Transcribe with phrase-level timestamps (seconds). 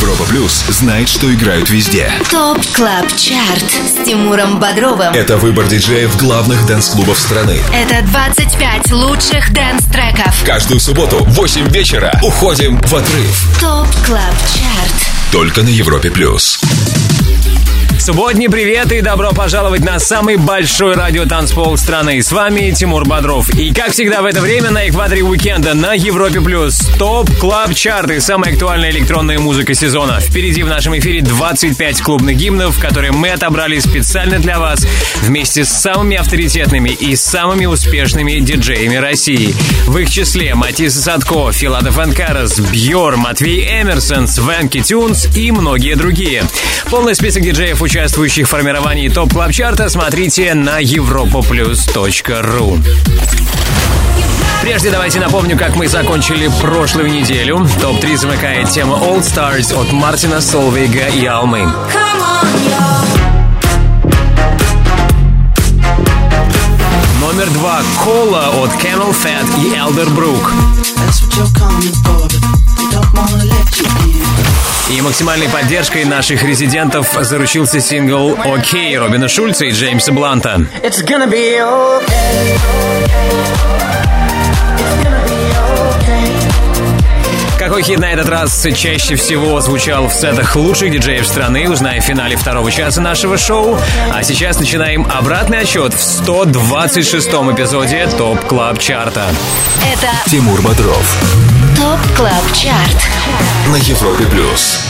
[0.00, 2.10] Европа Плюс знает, что играют везде.
[2.30, 5.12] TOP CLUB CHART с Тимуром Бодровым.
[5.12, 7.58] Это выбор диджеев главных dance-клубов страны.
[7.74, 10.42] Это 25 лучших dance-треков.
[10.46, 13.60] Каждую субботу в 8 вечера уходим в отрыв.
[13.60, 15.32] TOP CLUB CHART.
[15.32, 16.58] Только на Европе Плюс.
[18.00, 22.22] Субботний привет и добро пожаловать на самый большой радиотанцпол страны.
[22.22, 23.50] С вами Тимур Бодров.
[23.50, 28.22] И как всегда в это время на экваторе уикенда на Европе Плюс Top Club Chart
[28.22, 30.18] самая актуальная электронная музыка сезона.
[30.18, 34.86] Впереди в нашем эфире 25 клубных гимнов, которые мы отобрали специально для вас
[35.20, 39.54] вместе с самыми авторитетными и самыми успешными диджеями России.
[39.86, 46.44] В их числе Матисса Садко, Филадов Анкарас, Бьор, Матвей Эмерсон, Свенки Тюнс и многие другие.
[46.90, 48.50] Полный список диджеев участвующих в
[49.10, 52.80] топ клаб чарта смотрите на europoplus.ru.
[54.62, 57.66] Прежде давайте напомню, как мы закончили прошлую неделю.
[57.80, 61.68] Топ-3 замыкает тема Old Stars от Мартина Солвейга и Алмы.
[67.20, 70.52] Номер два Кола от Camel Fat и Elder Brook.
[74.90, 80.66] И максимальной поддержкой наших резидентов заручился сингл «Окей» Робина Шульца и Джеймса Бланта.
[80.82, 82.58] It's gonna be okay.
[82.58, 83.60] Okay.
[87.60, 92.04] Какой хит на этот раз чаще всего звучал в сетах лучших диджеев страны, узнаем в
[92.04, 93.78] финале второго часа нашего шоу.
[94.12, 99.26] А сейчас начинаем обратный отсчет в 126-м эпизоде Top Club Chart'а.
[99.84, 101.49] Это Тимур Бодров
[101.80, 103.08] TOP CLUB CHART.
[103.68, 104.80] на Европе Плюс.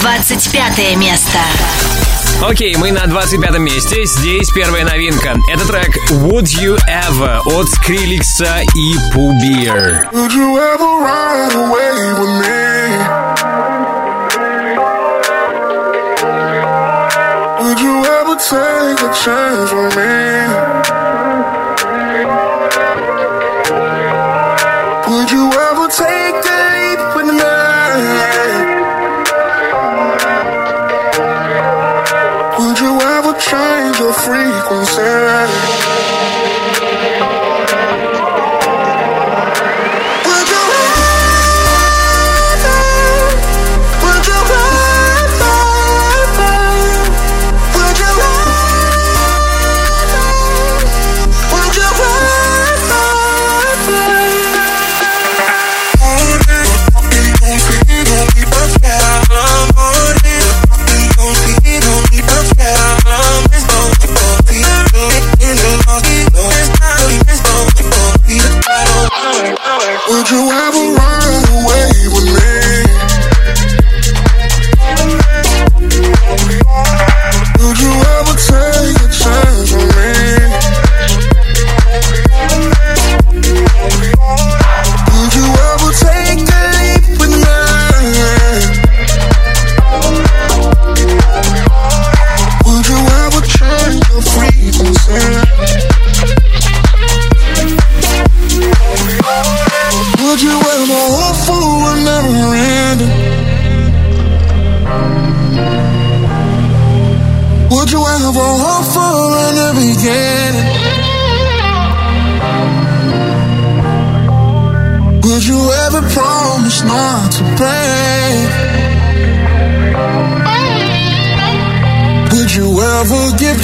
[0.00, 1.38] 25 место.
[2.42, 4.06] Окей, мы на 25 месте.
[4.06, 5.36] Здесь первая новинка.
[5.52, 10.08] Это трек Would You Ever от Скриллекса и Poo Bear.
[10.12, 12.58] Would you ever ride away with me?
[17.60, 20.27] Would you ever take a chance with me?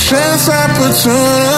[0.04, 1.53] Chance opportunity?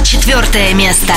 [0.00, 1.12] 24 место.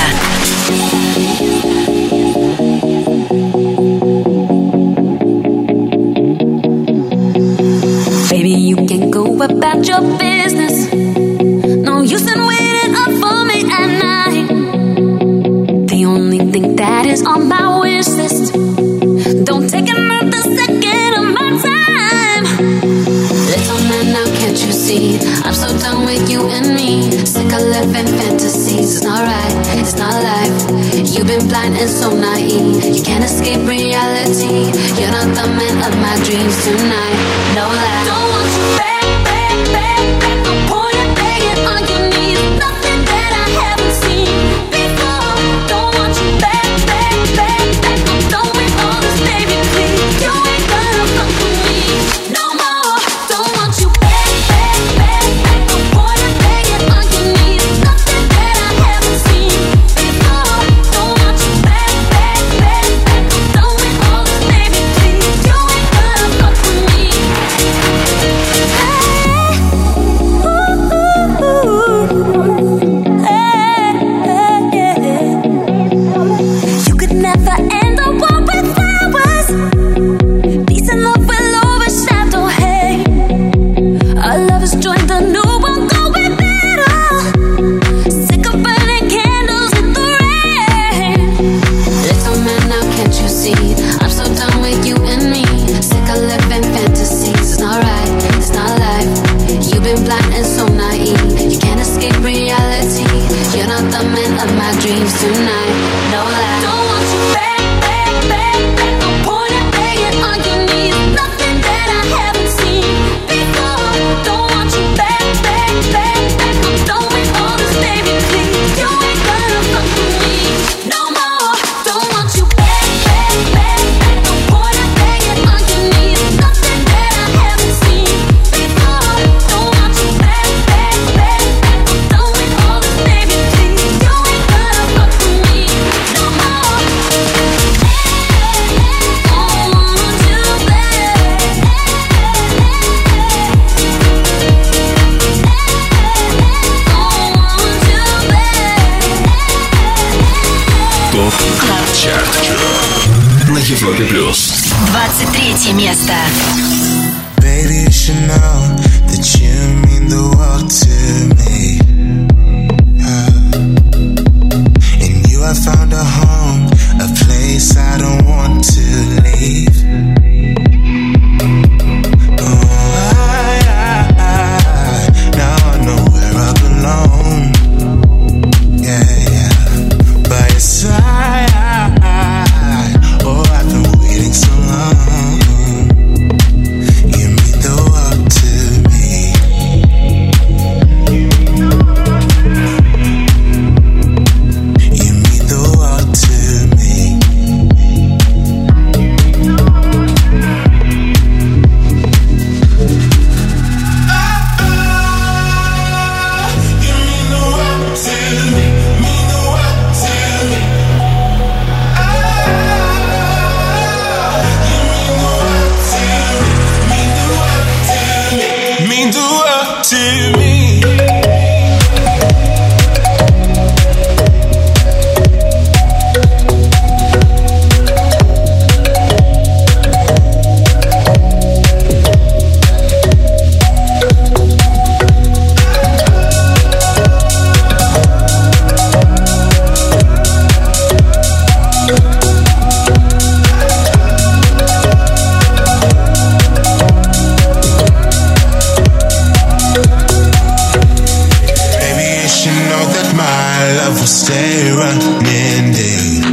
[252.70, 256.24] know that my love will stay running deep.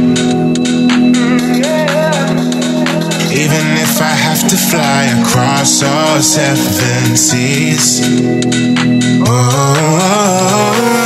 [3.31, 8.01] Even if I have to fly across all seven seas.
[9.27, 10.98] Oh.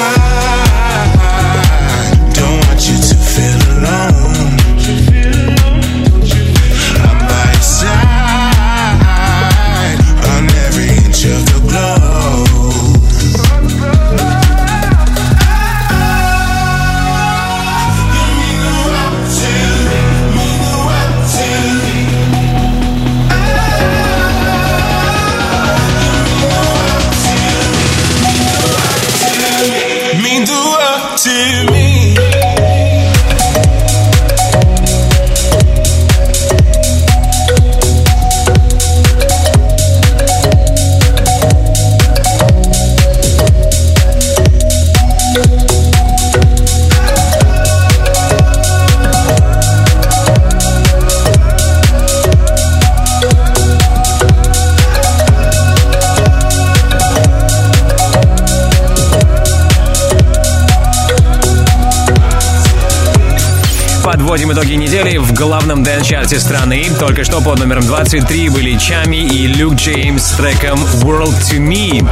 [66.04, 66.86] Dance-чарте страны.
[67.00, 72.06] Только что под номером 23 были Tchami и Люк Джеймс с треком World to Me.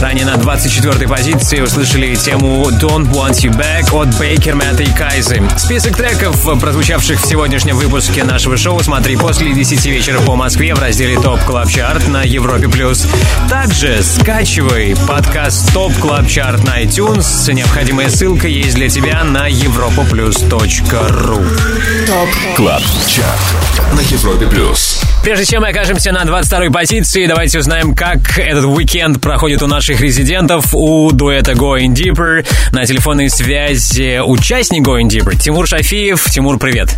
[0.00, 5.42] Ранее на 24-й позиции услышали тему Don't Want You Back от Bakermat и Кайзы.
[5.56, 10.78] Список треков, прозвучавших в сегодняшнем выпуске нашего шоу, смотри после 10 вечера по Москве в
[10.78, 13.08] разделе Top Club Chart на Европе плюс.
[13.50, 17.52] Также скачивай подкаст Top Club Chart на iTunes.
[17.52, 21.58] Необходимая ссылка есть для тебя на europaplus.ru.
[22.06, 24.97] ТОП Клаб Чарт на Европе плюс.
[25.28, 30.00] Прежде чем мы окажемся на 22-й позиции, давайте узнаем, как этот уикенд проходит у наших
[30.00, 32.46] резидентов, у дуэта Going Deeper.
[32.72, 36.24] На телефонной связи участник Going Deeper Тимур Шафиев.
[36.30, 36.96] Тимур, привет.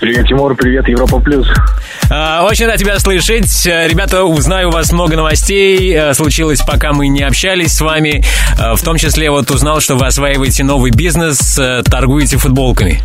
[0.00, 1.46] Привет, Тимур, привет, Европа Плюс.
[2.12, 3.66] А, Очень рад тебя слышать.
[3.66, 5.94] Э, Ребята, узнаю у вас много новостей.
[5.94, 8.24] э, Случилось, пока мы не общались с вами.
[8.58, 13.00] Э, В том числе вот узнал, что вы осваиваете новый бизнес, торгуете футболками.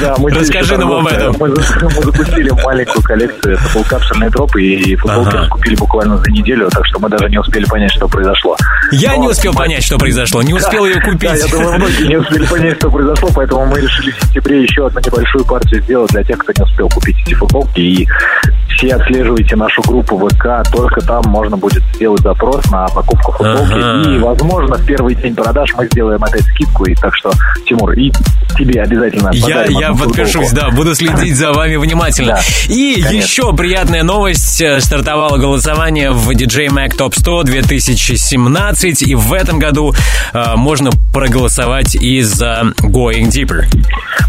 [0.00, 1.34] Да, мы Расскажи нам об этом.
[1.40, 5.48] Мы, за- мы запустили маленькую коллекцию, это был капсульный дроп, и футболки Ага.
[5.48, 8.56] купили буквально за неделю, так что мы даже не успели понять, что произошло.
[8.92, 10.42] Я Но- не успел понять, что произошло.
[10.42, 11.30] Не успел ее купить.
[11.30, 14.86] Да, я думаю, многие не успели понять, что произошло, поэтому мы решили в сентябре еще
[14.86, 17.80] одну небольшую партию сделать для тех, кто не успел купить эти футболки.
[17.80, 23.32] И the все отслеживайте нашу группу ВК, только там можно будет сделать запрос на покупку
[23.32, 23.72] футболки.
[23.72, 24.10] Ага.
[24.10, 26.84] И, возможно, в первый день продаж мы сделаем опять скидку.
[26.84, 27.30] И так что,
[27.66, 28.12] Тимур, и
[28.56, 32.34] тебе обязательно Я, я подпишусь, да, буду следить за вами внимательно.
[32.34, 33.16] Да, И конечно.
[33.16, 34.60] еще приятная новость.
[34.60, 39.02] Э, Стартовало голосование в DJ Mag Top 100 2017.
[39.02, 39.94] И в этом году
[40.32, 43.64] э, можно проголосовать и за Going Deeper.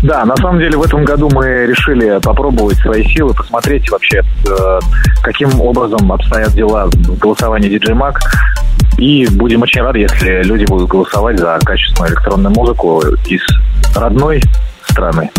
[0.03, 4.21] Да, на самом деле в этом году мы решили попробовать свои силы, посмотреть вообще,
[5.21, 8.15] каким образом обстоят дела в голосовании DJ Mag.
[8.97, 13.41] И будем очень рады, если люди будут голосовать за качественную электронную музыку из
[13.95, 14.41] родной
[14.89, 15.29] страны.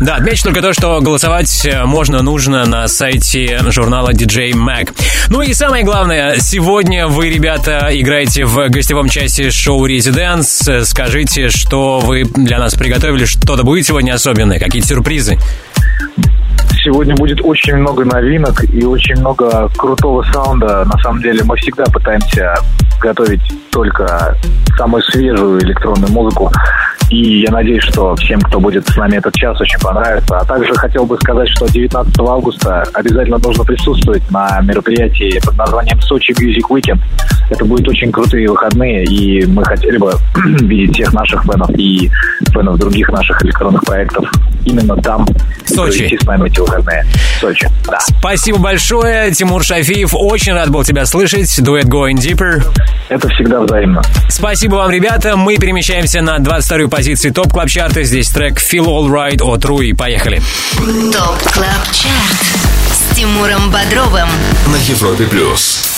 [0.00, 4.94] Да, отмечу только то, что голосовать э, можно, нужно на сайте журнала DJ Mag.
[5.28, 9.86] Ну и самое главное, сегодня вы, ребята, играете в гостевом части шоу.
[9.86, 15.38] Э, Скажите, что вы для нас приготовили, что-то будет сегодня особенное, какие-то сюрпризы?
[16.84, 20.84] Сегодня будет очень много новинок и очень много крутого саунда.
[20.84, 22.54] На самом деле мы всегда пытаемся
[23.00, 24.36] готовить только
[24.76, 26.50] самую свежую электронную музыку.
[27.10, 30.38] И я надеюсь, что всем, кто будет с нами этот час, очень понравится.
[30.38, 36.00] А также хотел бы сказать, что 19 августа обязательно нужно присутствовать на мероприятии под названием
[36.02, 37.00] Сочи Music Weekend.
[37.50, 40.12] Это будут очень крутые выходные, и мы хотели бы
[40.60, 42.10] видеть всех наших фенов и
[42.52, 44.28] фенов других наших электронных проектов
[44.64, 45.26] именно там.
[45.66, 46.18] Сочи.
[46.20, 47.04] с нами эти выходные.
[47.36, 47.98] В Сочи, да.
[48.00, 50.14] Спасибо большое, Тимур Шафиев.
[50.14, 51.62] Очень рад был тебя слышать.
[51.62, 52.64] Дуэт Going Deeper.
[53.08, 54.02] Это всегда взаимно.
[54.28, 55.36] Спасибо вам, ребята.
[55.36, 59.92] Мы перемещаемся на 22-ю позицию топ клаб чарта Здесь трек Feel All Right от Руи.
[59.92, 60.40] Поехали.
[60.76, 62.38] ТОП КЛАБ ЧАРТ
[62.92, 64.28] С Тимуром Бодровым
[64.66, 65.97] На Европе плюс.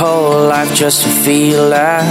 [0.00, 2.06] whole life just to feel that.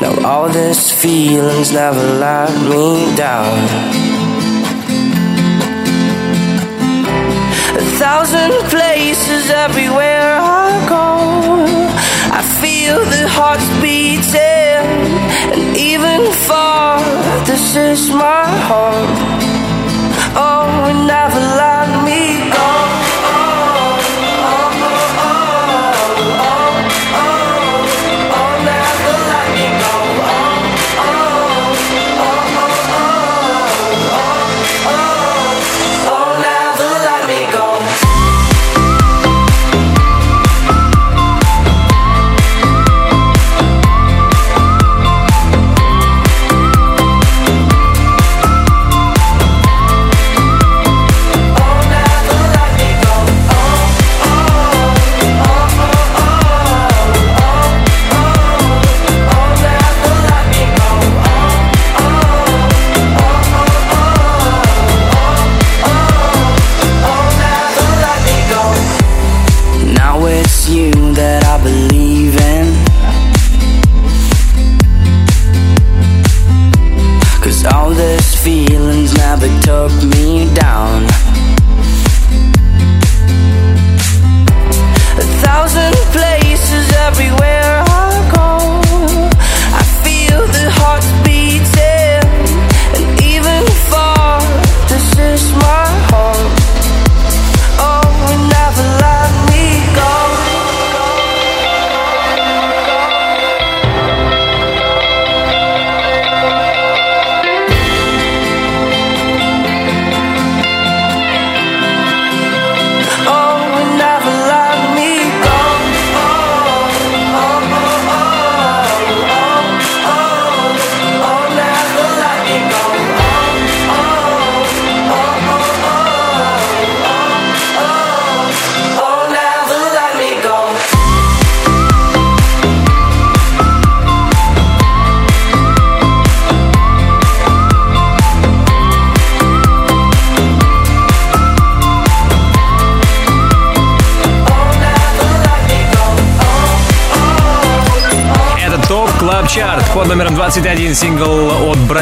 [0.00, 3.58] Now all these feelings never let me down.
[7.82, 11.06] A thousand places everywhere I go.
[12.38, 14.82] I feel the hearts beating,
[15.54, 16.98] and even far,
[17.46, 19.51] this is my home.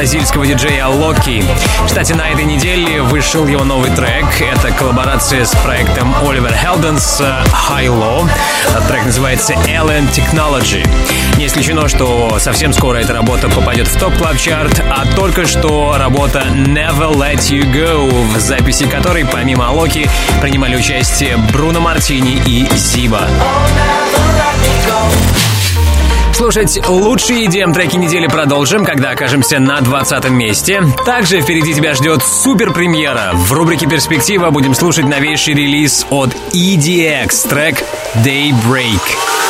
[0.01, 1.45] Бразильского диджея Локи.
[1.85, 4.25] Кстати, на этой неделе вышел его новый трек.
[4.41, 8.27] Это коллаборация с проектом Оливер Хелденс High Low.
[8.89, 10.89] Трек называется Alien Technology.
[11.37, 15.95] Не исключено, что совсем скоро эта работа попадет в топ клаб чарт а только что
[15.99, 20.09] работа Never Let You Go, в записи которой помимо Локи
[20.41, 23.29] принимали участие Бруно Мартини и Зиба.
[26.41, 30.83] Слушать лучшие EDM треки недели продолжим, когда окажемся на 20 месте.
[31.05, 33.33] Также впереди тебя ждет супер премьера.
[33.35, 37.85] В рубрике «Перспектива» будем слушать новейший релиз от EDX, трек
[38.25, 39.50] «Daybreak».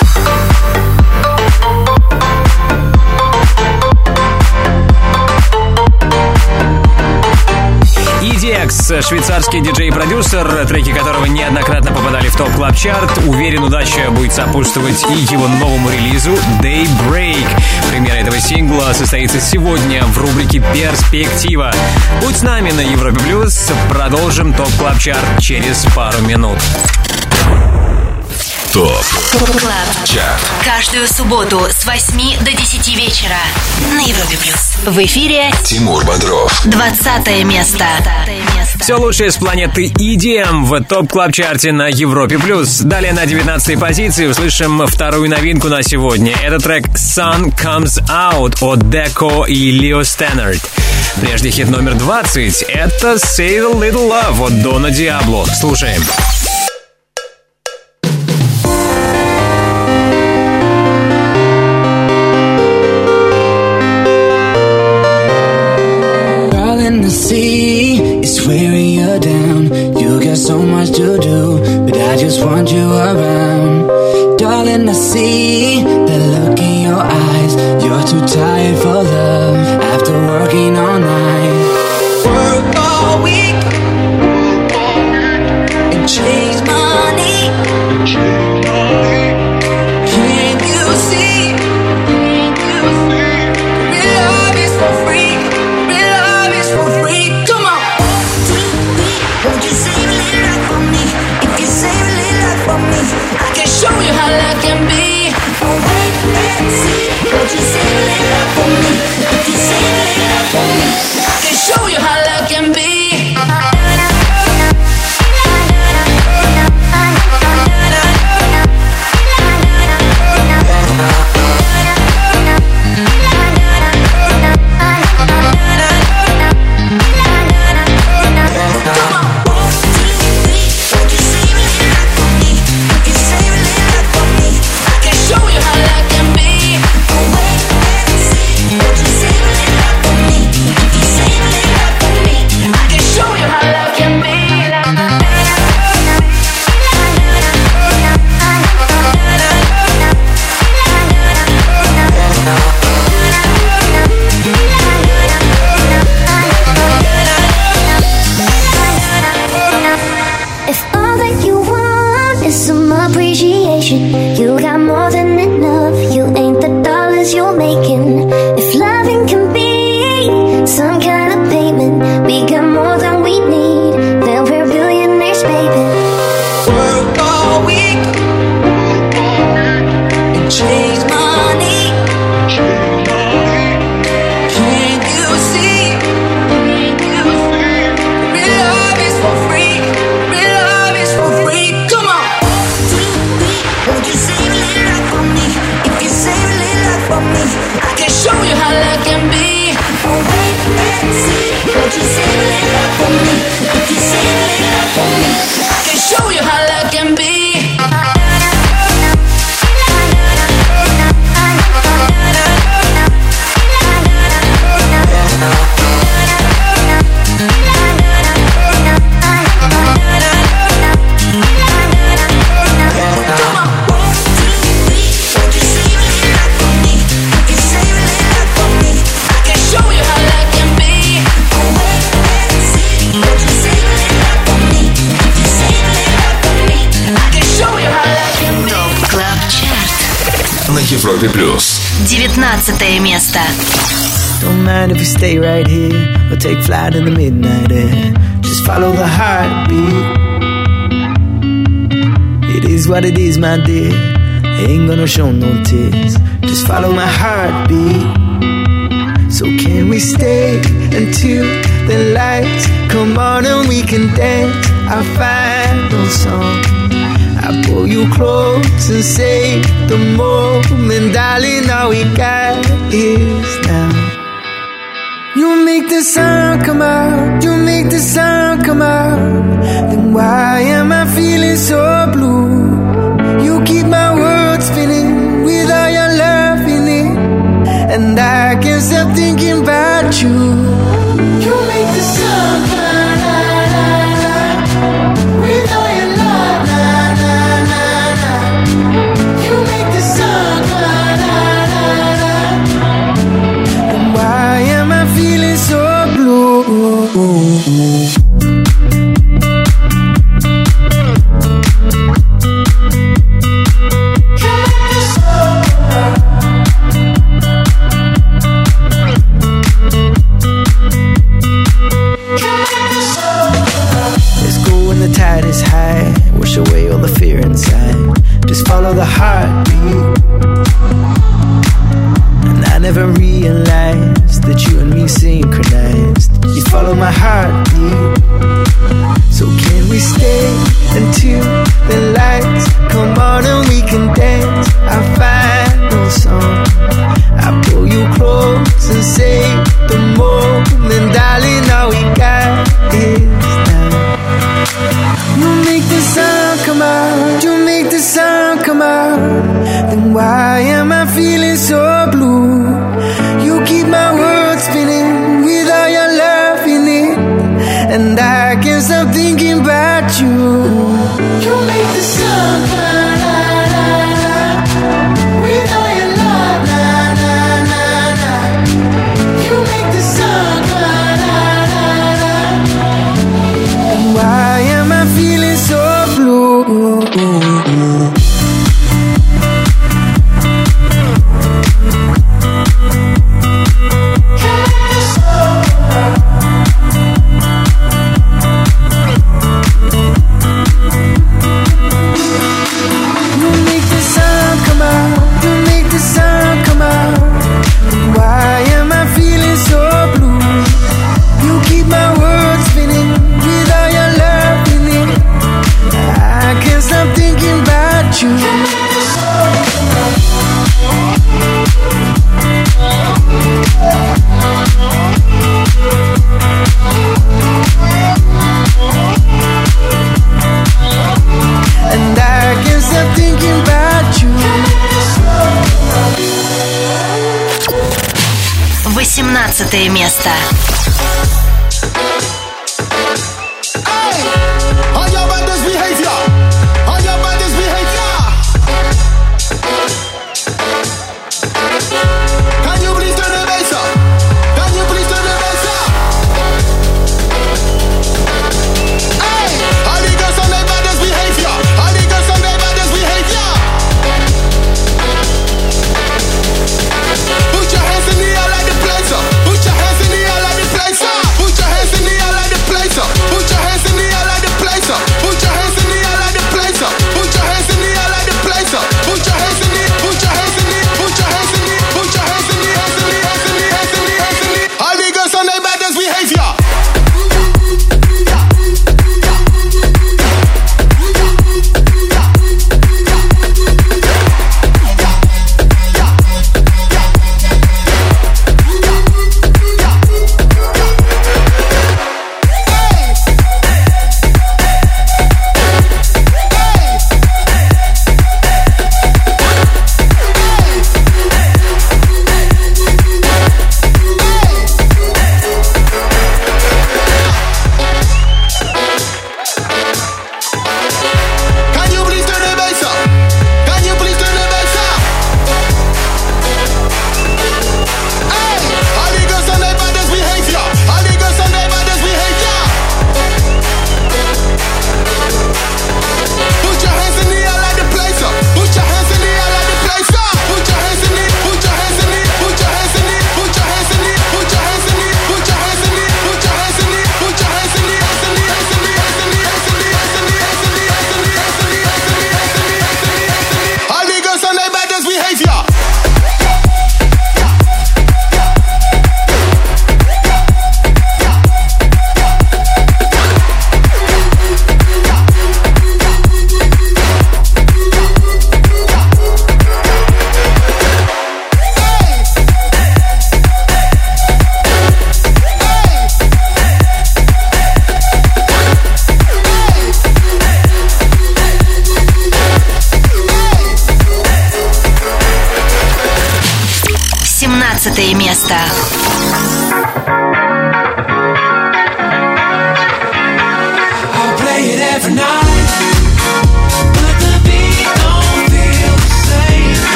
[8.70, 15.04] EDX, швейцарский диджей-продюсер, треки которого неоднократно попадали в топ клаб чарт Уверен, удача будет сопутствовать
[15.10, 16.30] и его новому релизу
[16.62, 17.46] Daybreak.
[17.90, 21.72] Премьера этого сингла состоится сегодня в рубрике «Перспектива».
[22.22, 23.72] Будь с нами на Европе Плюс.
[23.90, 26.58] Продолжим Top Club Chart через пару минут.
[28.72, 33.36] Top Club Chart Каждую субботу с 8 до 10 вечера
[33.96, 34.76] на Европе Плюс.
[34.86, 36.62] В эфире Тимур Бодров.
[36.66, 37.84] 20 место.
[38.80, 42.78] Все лучшее с планеты EDM в Top Club Chart е на Европе Плюс.
[42.78, 46.36] Далее на 19 позиции услышим вторую новинку на сегодня.
[46.40, 50.62] Это трек Sun Comes Out от Деко и Лео Стэннерд.
[51.20, 55.44] Прежде хит номер 20— это Save a Little Love от Дона Диабло.
[55.58, 56.00] Слушаем.
[56.04, 56.29] Слушаем.
[67.10, 69.64] see is wearing you down.
[69.98, 74.38] You got so much to do, but I just want you around.
[74.38, 77.54] Darling, I see the look in your eyes.
[77.84, 81.39] You're too tired for love after working all night.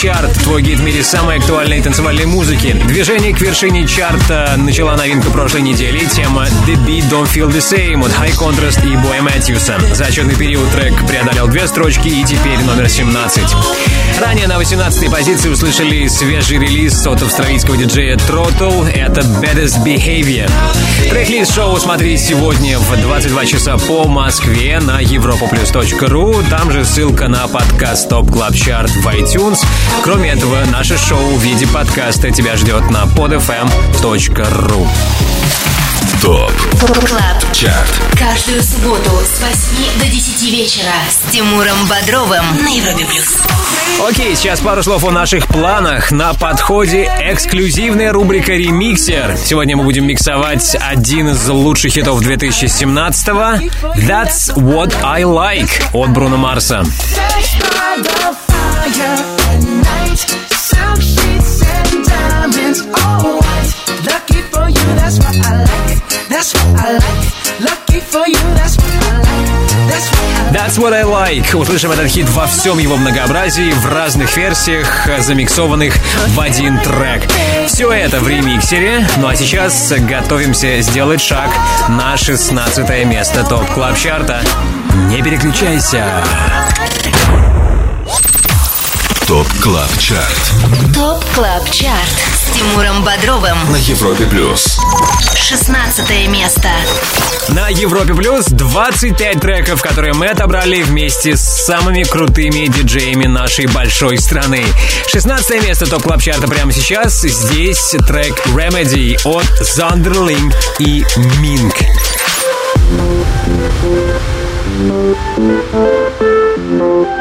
[0.00, 2.74] Чарт, твой гид в мире самой актуальной танцевальной музыки.
[2.86, 6.06] Движение к вершине чарта начала новинка прошлой недели.
[6.06, 9.78] Тема The Beat Don't Feel The Same от High Contrast и Боя Мэтьюса.
[9.92, 13.42] За отчетный период трек преодолел две строчки и теперь номер 17.
[14.18, 18.90] Ранее на 18-й позиции услышали свежий релиз от австралийского диджея Throttle.
[18.90, 20.50] Это Baddest Behavior.
[21.10, 26.48] Трек-лист шоу смотри сегодня в 22 часа по Москве на europaplus.ru.
[26.48, 29.58] Там же ссылка на подкаст Top Club Chart в iTunes.
[30.02, 34.88] Кроме этого, наше шоу в виде подкаста тебя ждет на podfm.ru.
[36.22, 36.52] Top
[37.06, 43.38] Club Chart каждую субботу с 8 до 10 вечера с Тимуром Бодровым на Европе плюс.
[44.06, 46.10] Окей, сейчас пару слов о наших планах.
[46.10, 49.36] На подходе эксклюзивная рубрика «Ремиксер».
[49.42, 56.36] Сегодня мы будем миксовать один из лучших хитов 2017-го «That's What I Like» от Бруно
[56.36, 56.84] Марса.
[70.52, 71.54] That's what I like.
[71.54, 75.94] Услышим этот хит во всем его многообразии, в разных версиях, замиксованных
[76.28, 77.22] в один трек.
[77.66, 79.06] Все это в ремиксере.
[79.18, 81.50] Ну а сейчас готовимся сделать шаг
[81.88, 84.42] на 16 место Top Club Chart а.
[85.08, 86.04] Не переключайся.
[89.30, 93.56] Top Club Chart Top Club Chart с Тимуром Бодровым.
[93.70, 94.76] На Европе Плюс
[95.36, 96.68] 16 место.
[97.50, 104.18] На Европе Плюс 25 треков, которые мы отобрали вместе с самыми крутыми диджеями нашей большой
[104.18, 104.64] страны.
[105.06, 107.20] 16 место топ клаб чарта прямо сейчас.
[107.20, 111.04] Здесь трек Remedy от Зандерлинг и
[111.38, 111.76] Минк.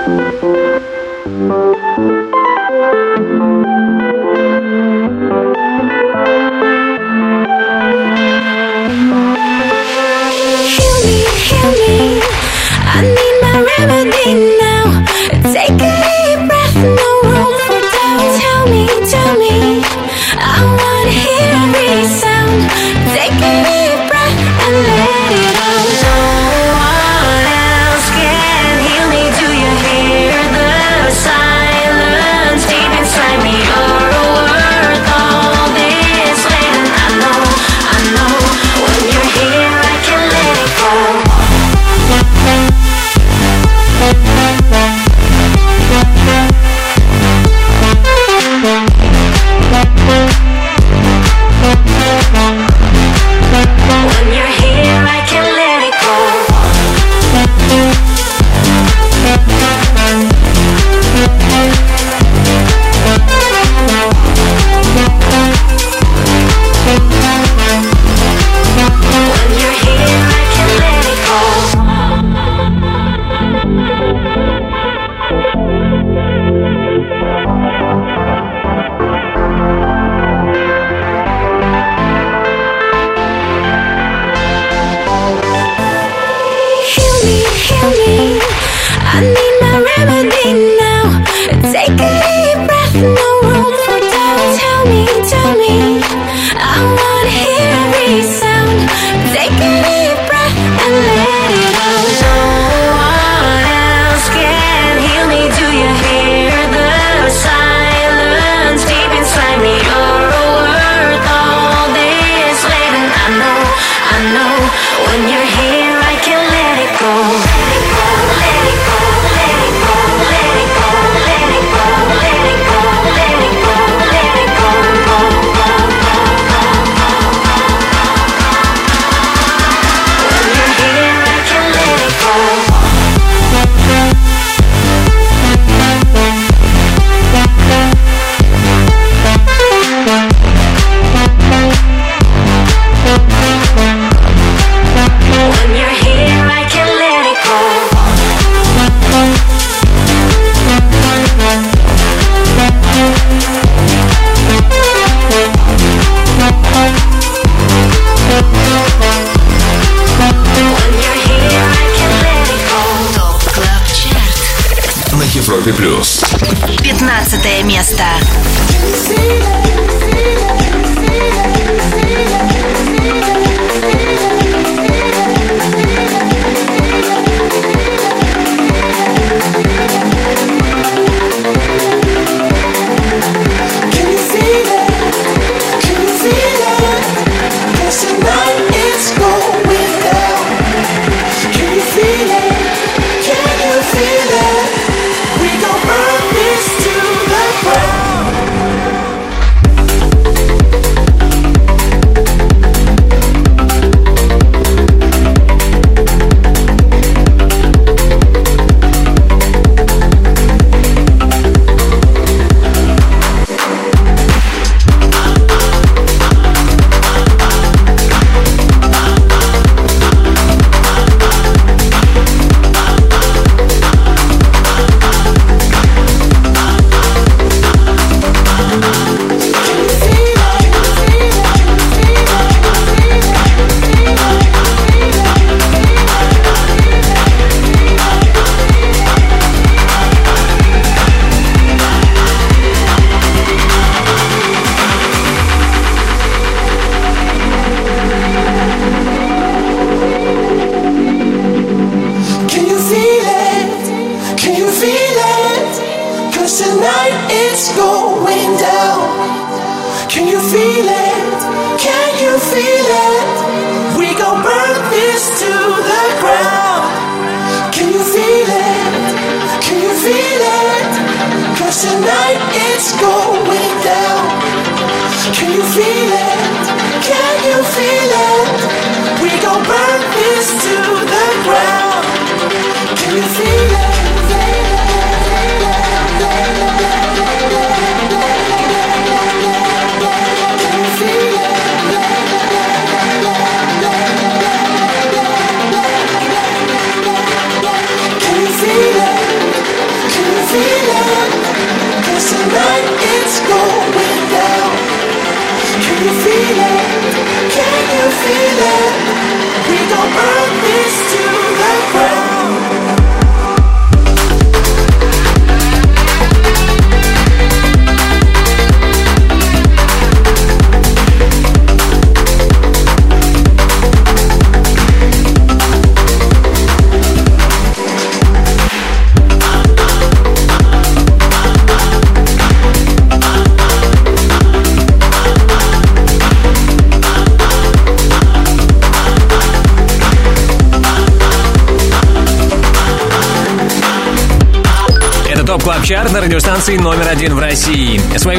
[0.10, 0.29] Heal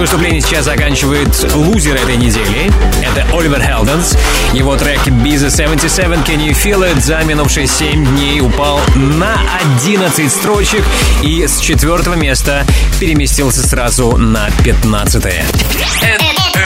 [0.00, 0.06] России.
[0.06, 2.72] Свои выступления сейчас заканчивает лузер этой недели.
[3.02, 4.16] Это Оливер Хелденс.
[4.52, 9.38] Его трек Ibiza 77 Can You Feel It за минувшие 7 дней упал на
[9.76, 10.84] 11 строчек
[11.22, 12.64] и с четвертого места
[12.98, 15.22] переместился сразу на 15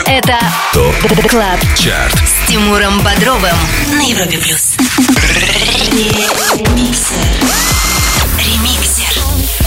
[0.05, 0.39] Это
[0.73, 2.15] Top Club Chart.
[2.15, 3.57] с Тимуром Бодровым
[3.97, 4.75] на Европе плюс.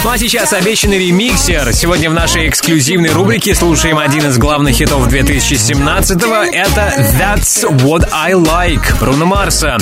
[0.05, 1.73] Ну а сейчас обещанный ремиксер.
[1.73, 6.53] Сегодня в нашей эксклюзивной рубрике слушаем один из главных хитов 2017-го.
[6.53, 9.77] Это That's What I Like Бруно Марса.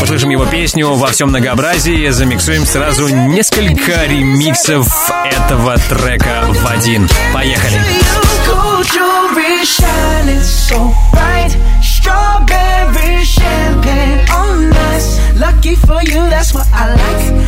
[0.00, 2.08] Услышим его песню во всем многообразии.
[2.08, 4.88] Замиксуем сразу несколько ремиксов
[5.24, 7.06] этого трека в один.
[7.34, 7.78] Поехали.
[12.08, 15.18] Strawberry champagne on us.
[15.38, 17.47] Lucky for you, that's what I like.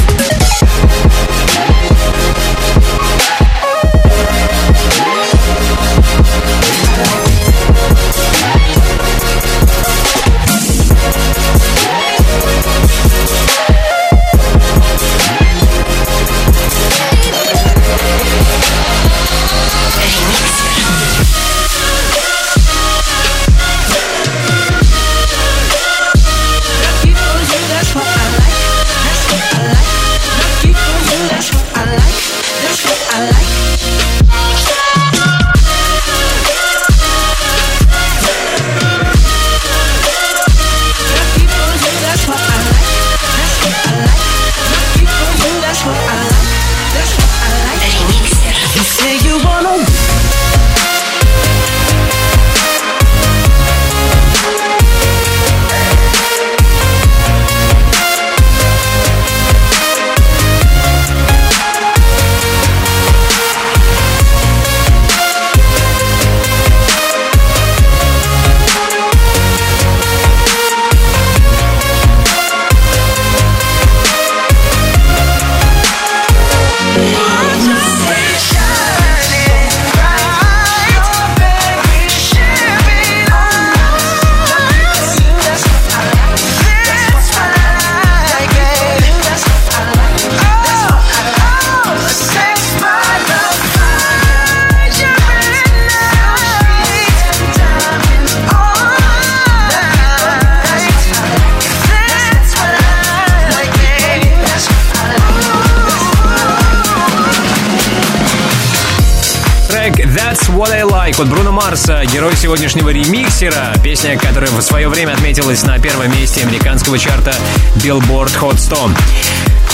[112.51, 117.33] Сегодняшнего ремиксера, песня, которая в свое время отметилась на первом месте американского чарта
[117.77, 118.91] Billboard Hot 100.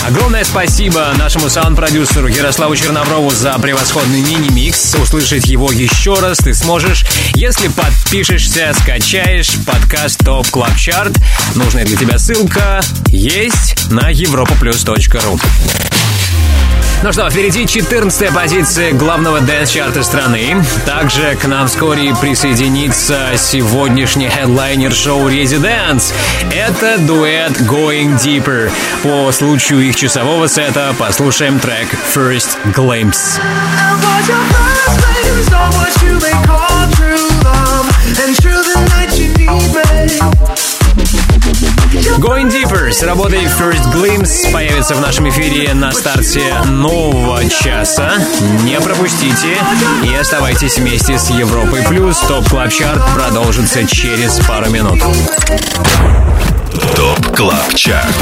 [0.06, 4.94] Огромное спасибо нашему саунд-продюсеру Ярославу Черноброву за превосходный мини-микс.
[5.02, 7.04] Услышать его еще раз ты сможешь,
[7.34, 11.14] если подпишешься, скачаешь подкаст Top Club Chart.
[11.56, 15.42] Нужная для тебя ссылка есть на europaplus.ru.
[17.04, 20.64] Ну что, впереди 14-я позиция главного дэнс-чарта страны.
[20.86, 26.12] Также к нам вскоре присоединится сегодняшний хедлайнер шоу Residents.
[26.52, 28.72] Это дуэт Going Deeper.
[29.04, 33.40] По случаю их часового сета послушаем трек First Glimpse.
[42.18, 48.14] Going Deeper с работой First Glimpse появится в нашем эфире на старте нового часа.
[48.64, 49.56] Не пропустите
[50.04, 52.18] и оставайтесь вместе с Европой Плюс.
[52.22, 55.00] Top Club Chart продолжится через пару минут.
[56.96, 58.16] Top Club Chart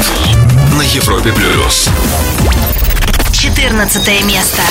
[0.76, 1.88] На Европе Плюс
[3.32, 4.62] 14 место.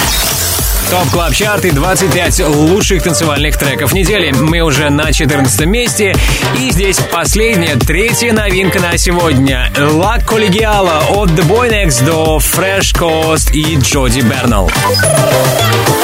[0.90, 4.32] Top Club Chart и 25 лучших танцевальных треков недели.
[4.32, 6.16] Мы уже на 14 месте.
[6.60, 9.72] И здесь последняя, третья новинка на сегодня.
[9.76, 14.70] La Colegiala от The Boy Next Door, Fresh Coast и Джоди Бернал.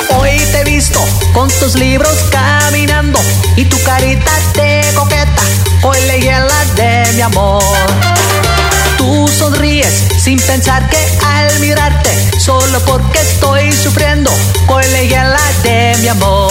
[0.10, 1.00] Hoy te visto
[1.34, 3.20] con tus libros caminando
[3.56, 5.44] y tu carita de coqueta
[5.84, 7.64] hoy hiela de mi amor.
[9.12, 12.10] Tú sonríes sin pensar que al mirarte,
[12.40, 14.32] solo porque estoy sufriendo,
[14.90, 16.50] le hiela de mi amor.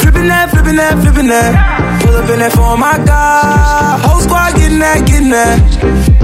[0.00, 2.02] Flipping that, flipping that, flipping that.
[2.02, 4.00] Pull up in that for my God.
[4.04, 5.58] Whole squad getting that, getting that.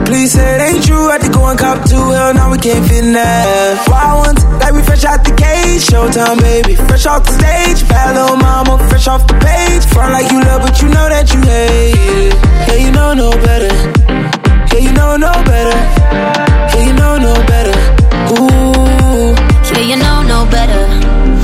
[0.06, 1.08] Please say it ain't true.
[1.08, 1.96] Had to go and cop two.
[1.96, 3.86] Hell, now we can't fit in that.
[3.88, 5.86] Wild ones, like we fresh out the cage.
[5.86, 6.74] Showtime, baby.
[6.74, 7.86] Fresh off the stage.
[7.88, 9.84] Bad little mama, fresh off the page.
[9.94, 12.34] Front like you love, but you know that you hate it.
[12.66, 13.70] Yeah, you know no better.
[14.74, 15.76] Yeah, you know no better.
[16.74, 17.76] Yeah, you know no better.
[18.34, 19.34] Ooh.
[19.70, 21.19] Yeah, you know no better.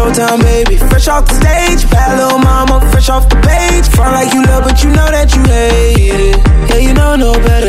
[0.00, 1.84] Showtime, baby, fresh off the stage.
[1.90, 3.84] Bad little mama, fresh off the page.
[3.92, 6.40] Front like you love, but you know that you hate it.
[6.72, 7.68] Yeah, you know no better.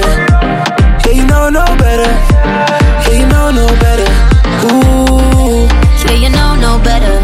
[1.04, 2.08] Yeah, you know no better.
[3.04, 4.08] Yeah, you know no better.
[4.64, 5.68] Ooh.
[6.08, 7.16] Yeah, you know no better.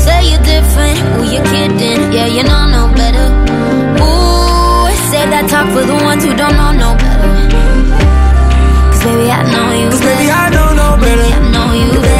[0.00, 2.00] Say you're different, who you kidding?
[2.08, 3.26] Yeah, you know no better.
[4.00, 7.28] Ooh, say that talk for the ones who don't know no better.
[8.88, 10.16] Cause baby, I know you Cause better.
[10.16, 11.28] baby, I know no better.
[11.28, 12.19] Baby, I know you better.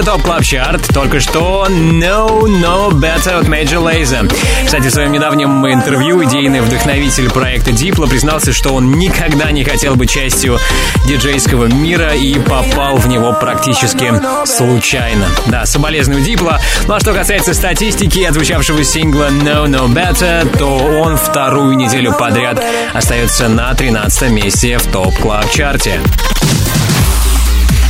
[0.00, 0.94] Это Top Club Chart.
[0.94, 4.32] Только что Know No Better от Major Lazer.
[4.64, 9.96] Кстати, в своем недавнем интервью идейный вдохновитель проекта Дипло признался, что он никогда не хотел
[9.96, 10.58] быть частью
[11.06, 14.10] диджейского мира и попал в него практически
[14.46, 15.26] случайно.
[15.48, 16.58] Да, соболезную Дипло.
[16.88, 22.58] Ну а что касается статистики отзвучавшего сингла Know No Better, то он вторую неделю подряд
[22.94, 26.00] остается на 13 месте в Top Club Chart е.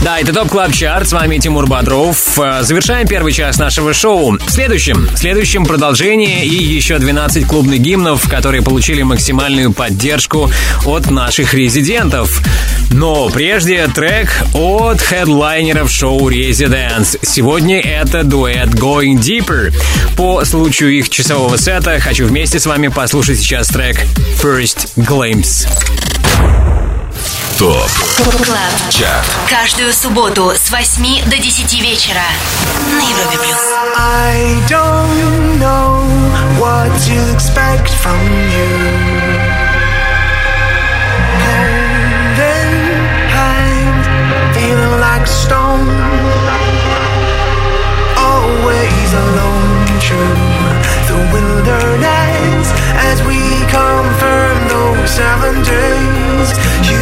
[0.03, 2.39] Да, это Top Club Chart, с вами Тимур Бодров.
[2.39, 4.39] Э, Завершаем первый час нашего шоу.
[4.39, 10.51] В следующем, в следующем продолжение и еще 12 клубных гимнов, которые получили максимальную поддержку
[10.87, 12.41] от наших резидентов.
[12.91, 17.19] Но прежде трек от хедлайнеров шоу Residents.
[17.23, 19.75] Сегодня это дуэт Going Deeper.
[20.17, 23.99] По случаю их часового сета хочу вместе с вами послушать сейчас трек
[24.43, 25.69] First Glimpse.
[27.60, 27.90] ТОП
[28.44, 28.90] Клаб.
[28.90, 32.22] ЧАРТ Каждую субботу с 8 до 10 вечера
[32.92, 33.58] на Европе плюс.
[33.98, 36.04] I don't know
[36.60, 38.20] what to expect from
[38.52, 39.86] you.
[41.46, 42.74] Holding
[43.32, 44.06] hands,
[44.56, 45.90] feeling like a stone.
[48.18, 50.36] Always alone, true.
[51.08, 52.68] The wilderness
[53.12, 56.50] as we confirm those seven days.
[56.90, 56.99] You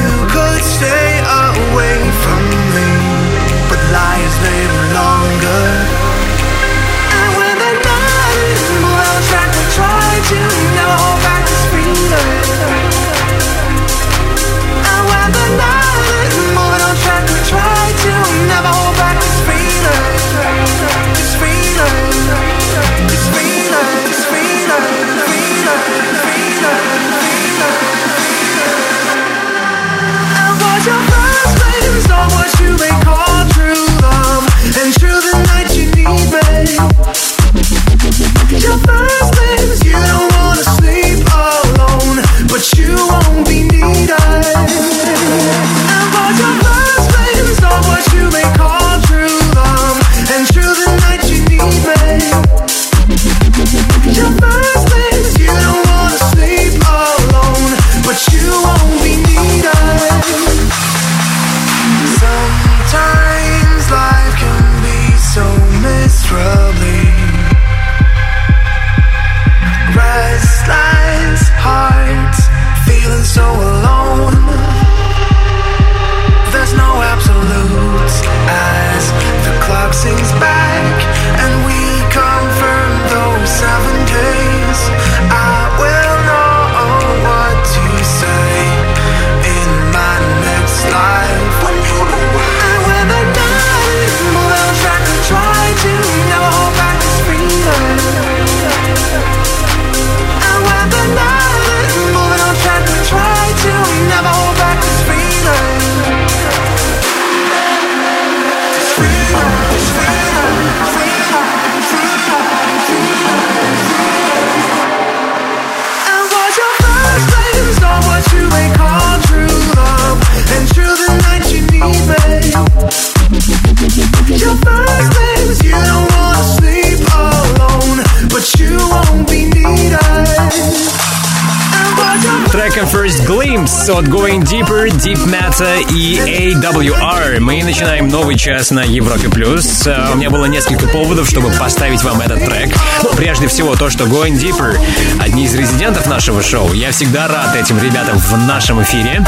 [132.68, 136.18] Tracks от Going Deeper, Deep Matter и
[136.52, 137.40] AWR.
[137.40, 139.28] Мы начинаем новый час на Европе+.
[139.30, 139.86] плюс.
[139.86, 142.74] Э, У меня было несколько поводов, чтобы поставить вам этот трек.
[143.02, 144.78] Ну, прежде всего, то, что Going Deeper—
[145.20, 146.72] одни из резидентов нашего шоу.
[146.74, 149.24] Я всегда рад этим ребятам в нашем эфире.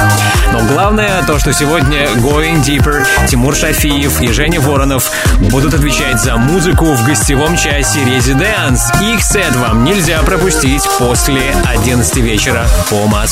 [0.53, 6.36] Но главное то, что сегодня Going Deeper, Тимур Шафиев и Женя Воронов будут отвечать за
[6.36, 8.80] музыку в гостевом часе Residence.
[9.14, 13.30] Их сет вам нельзя пропустить после 11 вечера по Москве.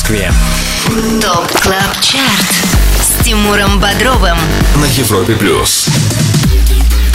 [1.21, 2.51] Top Club Chart
[3.01, 4.37] с Тимуром Бодровым.
[4.75, 5.87] На Европе плюс.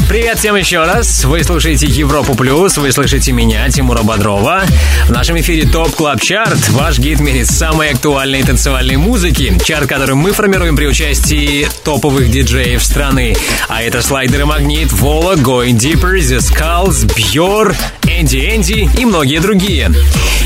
[0.09, 1.25] Привет всем еще раз.
[1.25, 4.65] Вы слушаете Европу Плюс, вы слышите меня, Тимура Бодрова.
[5.07, 9.59] В нашем эфире Top Club Chart, ваш гид в мире самой актуальной танцевальной музыки.
[9.65, 13.35] Чарт, который мы формируем при участии топовых диджеев страны.
[13.69, 17.75] А это слайдеры Магнит, Вола, Going Deeper, The Skulls, Björ,
[18.07, 19.91] Энди Энди и многие другие.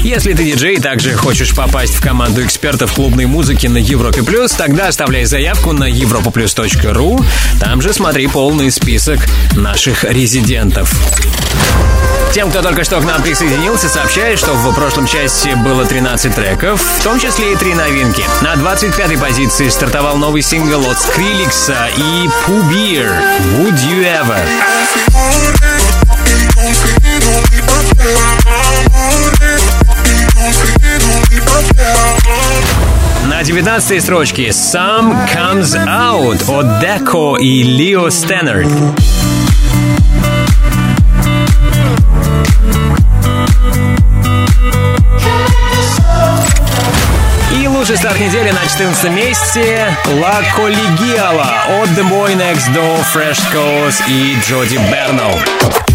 [0.02, 4.52] Если ты диджей и также хочешь попасть в команду экспертов клубной музыки на Европе Плюс,
[4.52, 7.24] тогда оставляй заявку на europoplus.ru.
[7.60, 9.18] Там же смотри полный список
[9.56, 10.92] наших резидентов.
[12.32, 16.80] Тем, кто только что к нам присоединился, сообщаю, что в прошлом части было 13 треков,
[16.80, 18.24] в том числе и три новинки.
[18.42, 23.10] На 25-й позиции стартовал новый сингл от Скриликса и Beer
[23.56, 24.38] «Would You Ever?».
[33.26, 38.68] На 19 строчке «Some Comes Out» от Деко и Лио Стэннерд.
[47.88, 54.02] Лучший старт недели на 14 месте «La Collegiala» от The Boy Next Door, Fresh Coast
[54.06, 55.87] и Джоди Берно.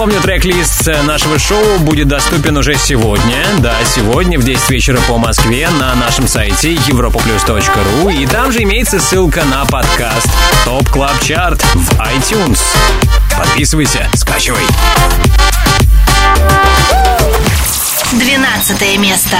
[0.00, 3.44] Напомню, трек-лист нашего шоу будет доступен уже сегодня.
[3.58, 8.10] Да, сегодня в 10 вечера по Москве на нашем сайте europaplus.ru.
[8.10, 10.26] И там же имеется ссылка на подкаст
[10.64, 12.62] Top Club Chart в iTunes.
[13.36, 14.62] Подписывайся, скачивай.
[18.12, 19.36] 12 место.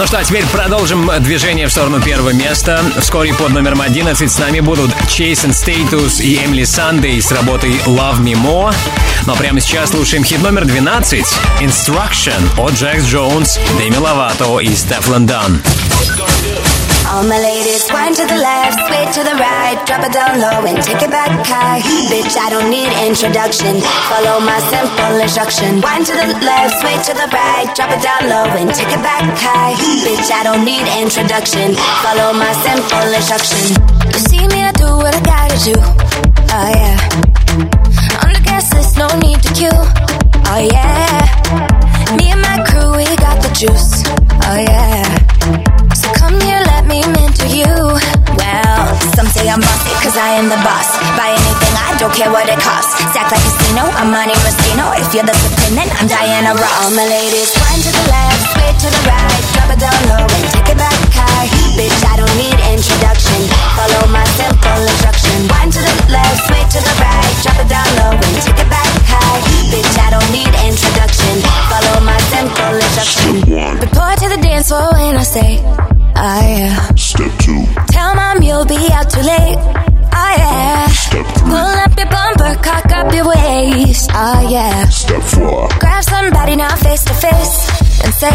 [0.00, 2.82] Ну что, а теперь продолжим движение в сторону первого места.
[3.00, 7.72] Вскоре под номером 11 с нами будут Chase and Status и Emeli Sandé с работой
[7.84, 8.74] Love Me More.
[9.26, 11.22] Но прямо сейчас слушаем хит номер 12
[11.60, 15.60] Instruction от Джекс Джонс, Дэми Ловато и Стефлан Дан.
[17.10, 20.62] All my ladies, wind to the left, sway to the right, drop it down low
[20.62, 21.82] and take it back high.
[22.06, 23.82] Bitch, I don't need introduction.
[24.06, 25.82] Follow my simple instruction.
[25.82, 29.02] Wind to the left, sway to the right, drop it down low and take it
[29.02, 29.74] back high.
[30.06, 31.74] Bitch, I don't need introduction.
[32.06, 33.74] Follow my simple instruction.
[34.06, 35.74] You see me, I do what I gotta do.
[35.76, 38.22] Oh yeah.
[38.22, 39.82] On the gas list, no need to queue.
[40.46, 41.26] Oh yeah.
[42.14, 44.06] Me and my crew, we got the juice.
[44.46, 45.10] Oh yeah.
[45.94, 46.59] So come here,
[46.90, 47.70] me mentor you.
[48.34, 48.82] Well,
[49.14, 50.90] some say I'm bossy cause I am the boss.
[51.14, 52.98] Buy anything, I don't care what it costs.
[53.14, 54.90] Stack like a casino, I'm Monte Rustino.
[54.98, 56.74] If you're the supreme, then I'm Diana Ross.
[56.82, 60.26] All my ladies, wind to the left, sway to the right, drop it down low
[60.26, 61.46] and take it back high.
[61.78, 63.38] Bitch, I don't need introduction.
[63.78, 65.46] Follow my simple instruction.
[65.46, 68.66] Wind to the left, sway to the right, drop it down low and take it
[68.66, 69.38] back high.
[69.70, 71.38] Bitch, I don't need introduction.
[71.70, 73.78] Follow my simple instruction.
[73.78, 75.62] Report to the dance floor when I say,
[76.16, 76.94] oh yeah.
[76.94, 77.64] Step two.
[77.88, 79.58] Tell mom you'll be out too late.
[80.12, 80.86] Oh yeah.
[80.88, 81.50] Step three.
[81.50, 84.10] Pull up your bumper, cock up your waist.
[84.14, 84.88] Oh yeah.
[84.88, 85.68] Step four.
[85.78, 87.68] Grab somebody now face to face
[88.02, 88.32] and say,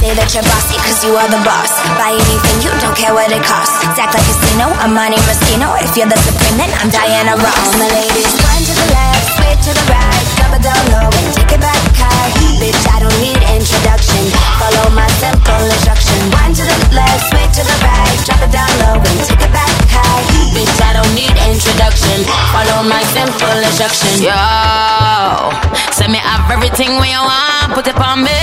[0.00, 1.72] say that you're bossy cause you are the boss.
[1.96, 3.80] Buy anything, you don't care what it costs.
[3.96, 5.72] Act like a casino, I'm Monte Rustino.
[5.80, 7.56] If you're the supreme, then I'm Diana Ross.
[7.56, 9.15] All my ladies, wind to the left,
[9.64, 12.30] to the right, drop it down low and take it back high.
[12.60, 14.22] Bitch, I don't need introduction.
[14.60, 16.18] Follow my simple instruction.
[16.56, 20.22] To the left, to the right, drop it down low and take it back high.
[20.56, 22.24] Bitch, I don't need introduction.
[22.54, 24.24] Follow my simple instruction.
[24.24, 24.40] Yo,
[25.92, 28.42] send me have everything when you want, put it on me.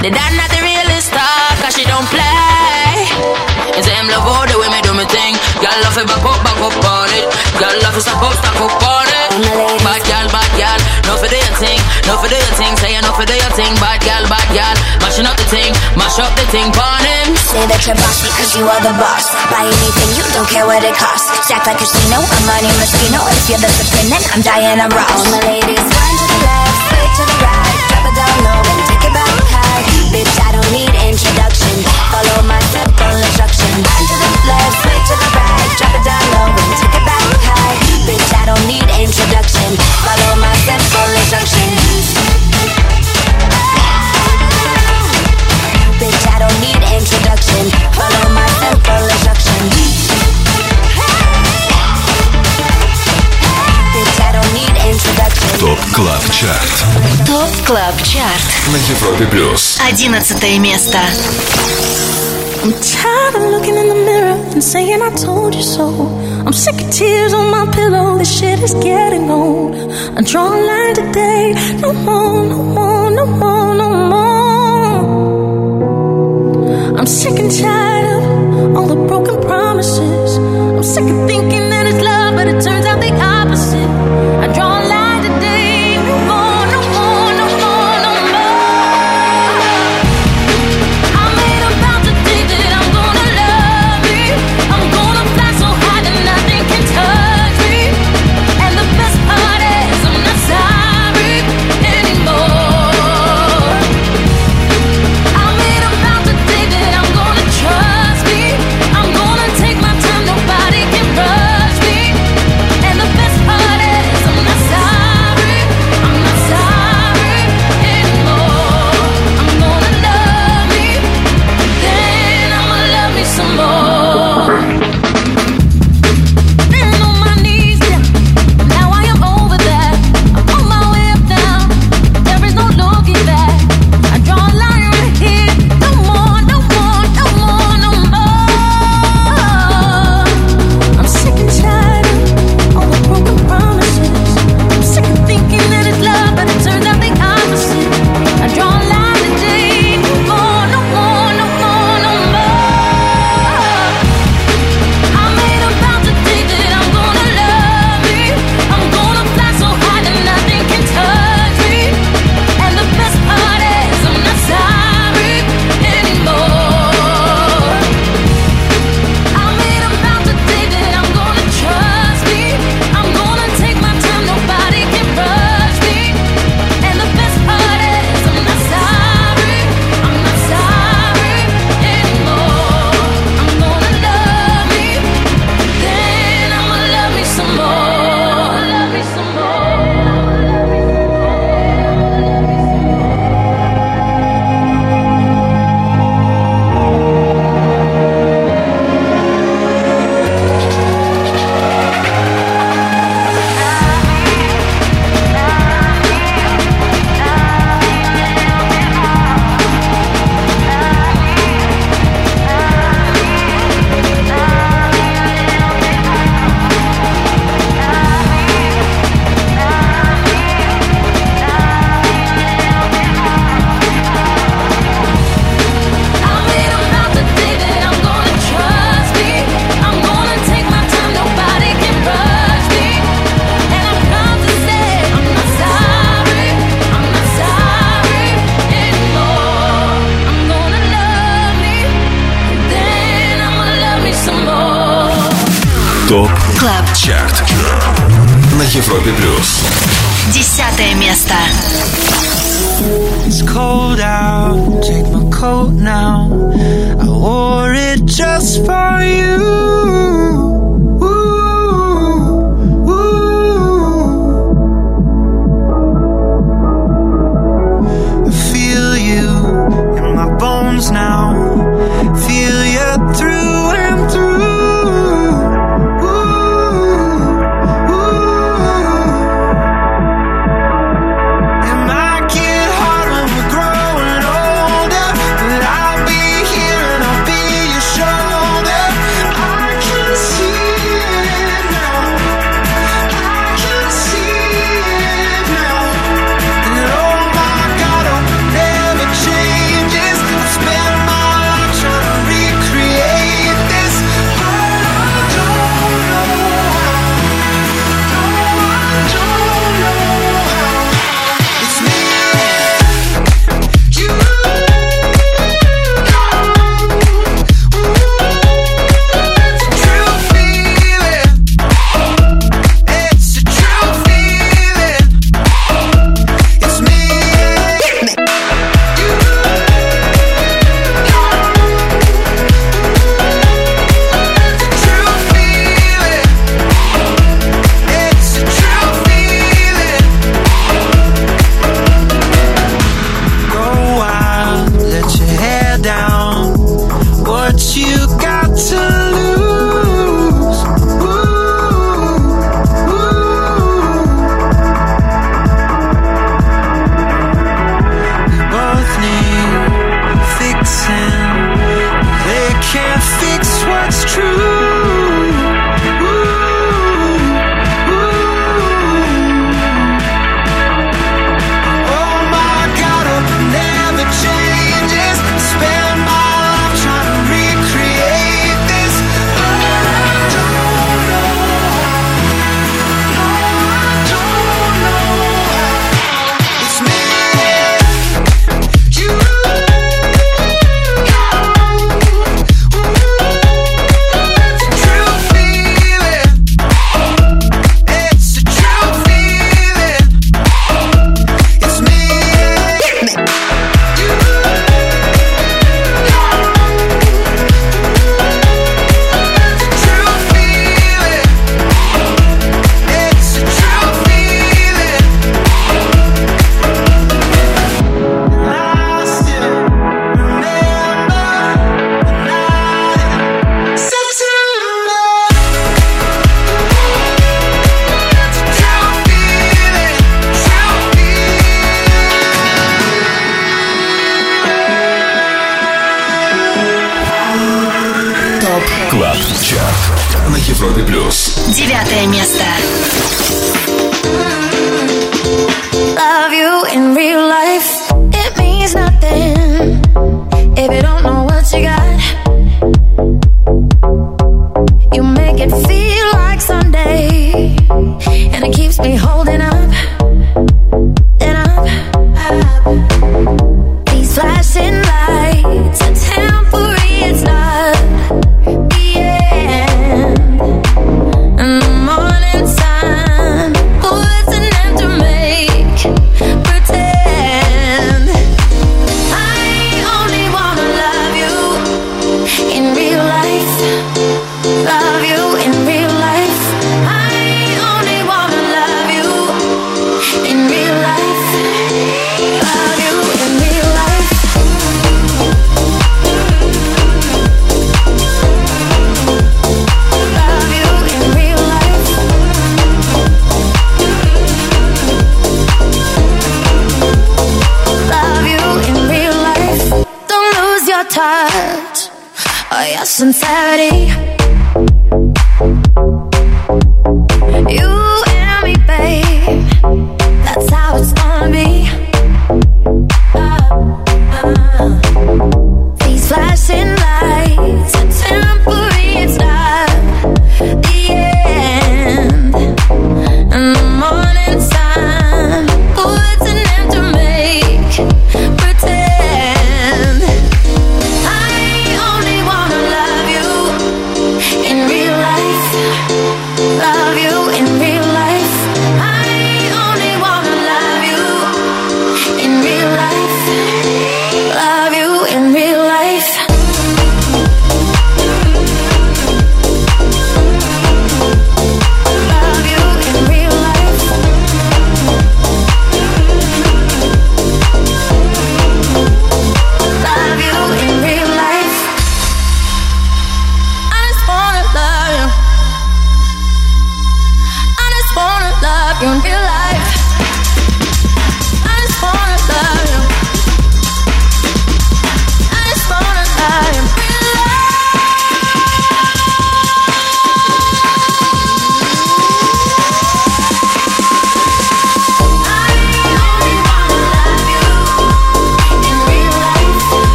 [0.00, 2.77] The dad not the realest star, cause she don't play.
[3.18, 5.34] You say him love all the way me do me thing.
[5.62, 7.26] Y'all love it back up, back up on it.
[7.58, 9.28] Y'all love it stop up, stop up on it.
[9.86, 12.74] Bad gal, bad gal, no for do your thing, no for do your thing.
[12.78, 14.74] Say you no for do your thing, bad gal, bad gal.
[14.98, 17.38] Mashing up the thing, mash up the thing, on him.
[17.38, 19.30] Say that you're bossy cause you are the boss.
[19.50, 21.30] Buy anything, you don't care what it costs.
[21.46, 23.22] Stack like a casino, I'm Monte Rustino.
[23.30, 25.22] If you're the supreme, then I'm Diana Ross.
[25.22, 28.58] All my ladies, wind to the left, sway to the right, drop it down low
[28.58, 29.82] and take it back high.
[30.10, 31.67] Bitch, I don't need introduction.
[31.84, 32.58] Follow my
[34.10, 35.94] to the left, switch to the right, drop
[36.34, 37.22] low and take back.
[38.06, 39.76] Bitch, I don't need introduction.
[40.02, 42.18] Follow my simple instructions.
[46.00, 47.70] Bitch, I don't need introduction.
[47.94, 48.48] Follow my.
[55.60, 56.70] ТОП КЛАБ ЧАРТ
[57.26, 58.42] ТОП КЛАБ ЧАРТ
[58.72, 60.98] На Европе Плюс 11 место
[62.62, 65.86] I'm tired of looking in the mirror and saying I told you so.
[66.44, 68.18] I'm sick of tears on my pillow.
[68.18, 69.76] This shit is getting old.
[70.16, 71.54] I draw a line today.
[71.80, 74.98] No more, no more, no more, no more.
[76.98, 80.36] I'm sick and tired of all the broken promises.
[80.76, 83.12] I'm sick of thinking that it's love, but it turns out they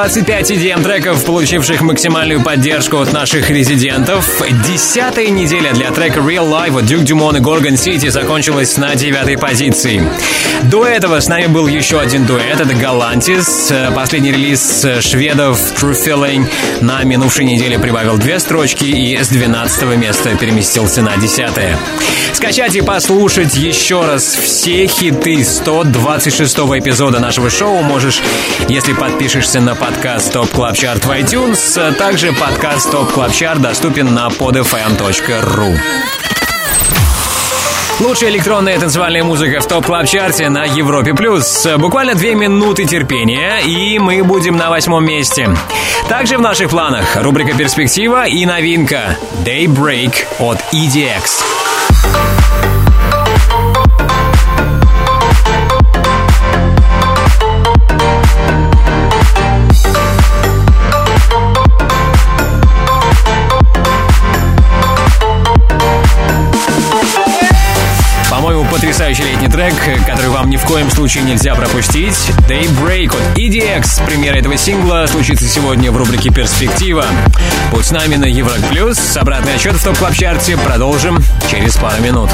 [0.00, 4.40] 25 EDM треков, получивших максимальную поддержку от наших резидентов.
[4.66, 9.36] Десятая неделя для трека Real Life от Duke Dumont и Gorgon City закончилась на девятой
[9.36, 10.02] позиции.
[10.70, 13.94] До этого с нами был еще один дуэт, это Galantis.
[13.94, 16.46] Последний релиз шведов True Feeling
[16.80, 21.78] на минувшей неделе прибавил две строчки и с 12 места переместился на десятое.
[22.32, 28.22] Скачать и послушать еще раз все хиты 126 эпизода нашего шоу можешь,
[28.68, 31.94] если подпишешься на подкаст Top Club Chart в iTunes.
[31.96, 35.78] Также подкаст Top Club Chart доступен на podfm.ru.
[38.00, 41.66] Лучшая электронная танцевальная музыка в топ клаб чарте на Европе плюс.
[41.76, 45.54] Буквально две минуты терпения, и мы будем на восьмом месте.
[46.08, 51.59] Также в наших планах рубрика Перспектива и новинка Daybreak от EDX.
[68.90, 69.72] Потрясающий летний трек,
[70.04, 72.16] который вам ни в коем случае нельзя пропустить.
[72.48, 74.04] Daybreak от EDX.
[74.04, 77.06] Премьера этого сингла случится сегодня в рубрике «Перспектива».
[77.70, 79.16] Будь с нами на Европе Плюс.
[79.16, 82.30] Обратный отсчет в Top Club Chart е продолжим через пару минут.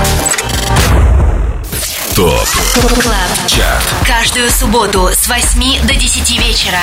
[2.15, 2.49] Top
[3.03, 3.15] Club.
[3.47, 6.81] Chart Каждую субботу с 8 до 10 вечера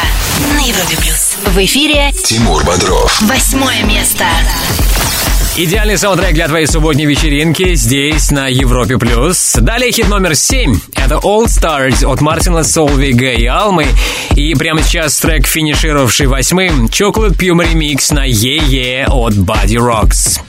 [0.56, 1.38] на Европе плюс.
[1.48, 4.26] В эфире Тимур Бодров восьмое место.
[5.56, 8.98] Идеальный саундтрек для твоей субботней вечеринки здесь, на Европе+.
[8.98, 9.56] плюс.
[9.62, 10.80] Далее хит номер семь.
[10.96, 13.86] Это All Stars от Мартина Солвига и Алмы.
[14.36, 20.42] И прямо сейчас трек, финишировавший восьмым, Chocolate Puma Remix на Е-Е от Body Rocks.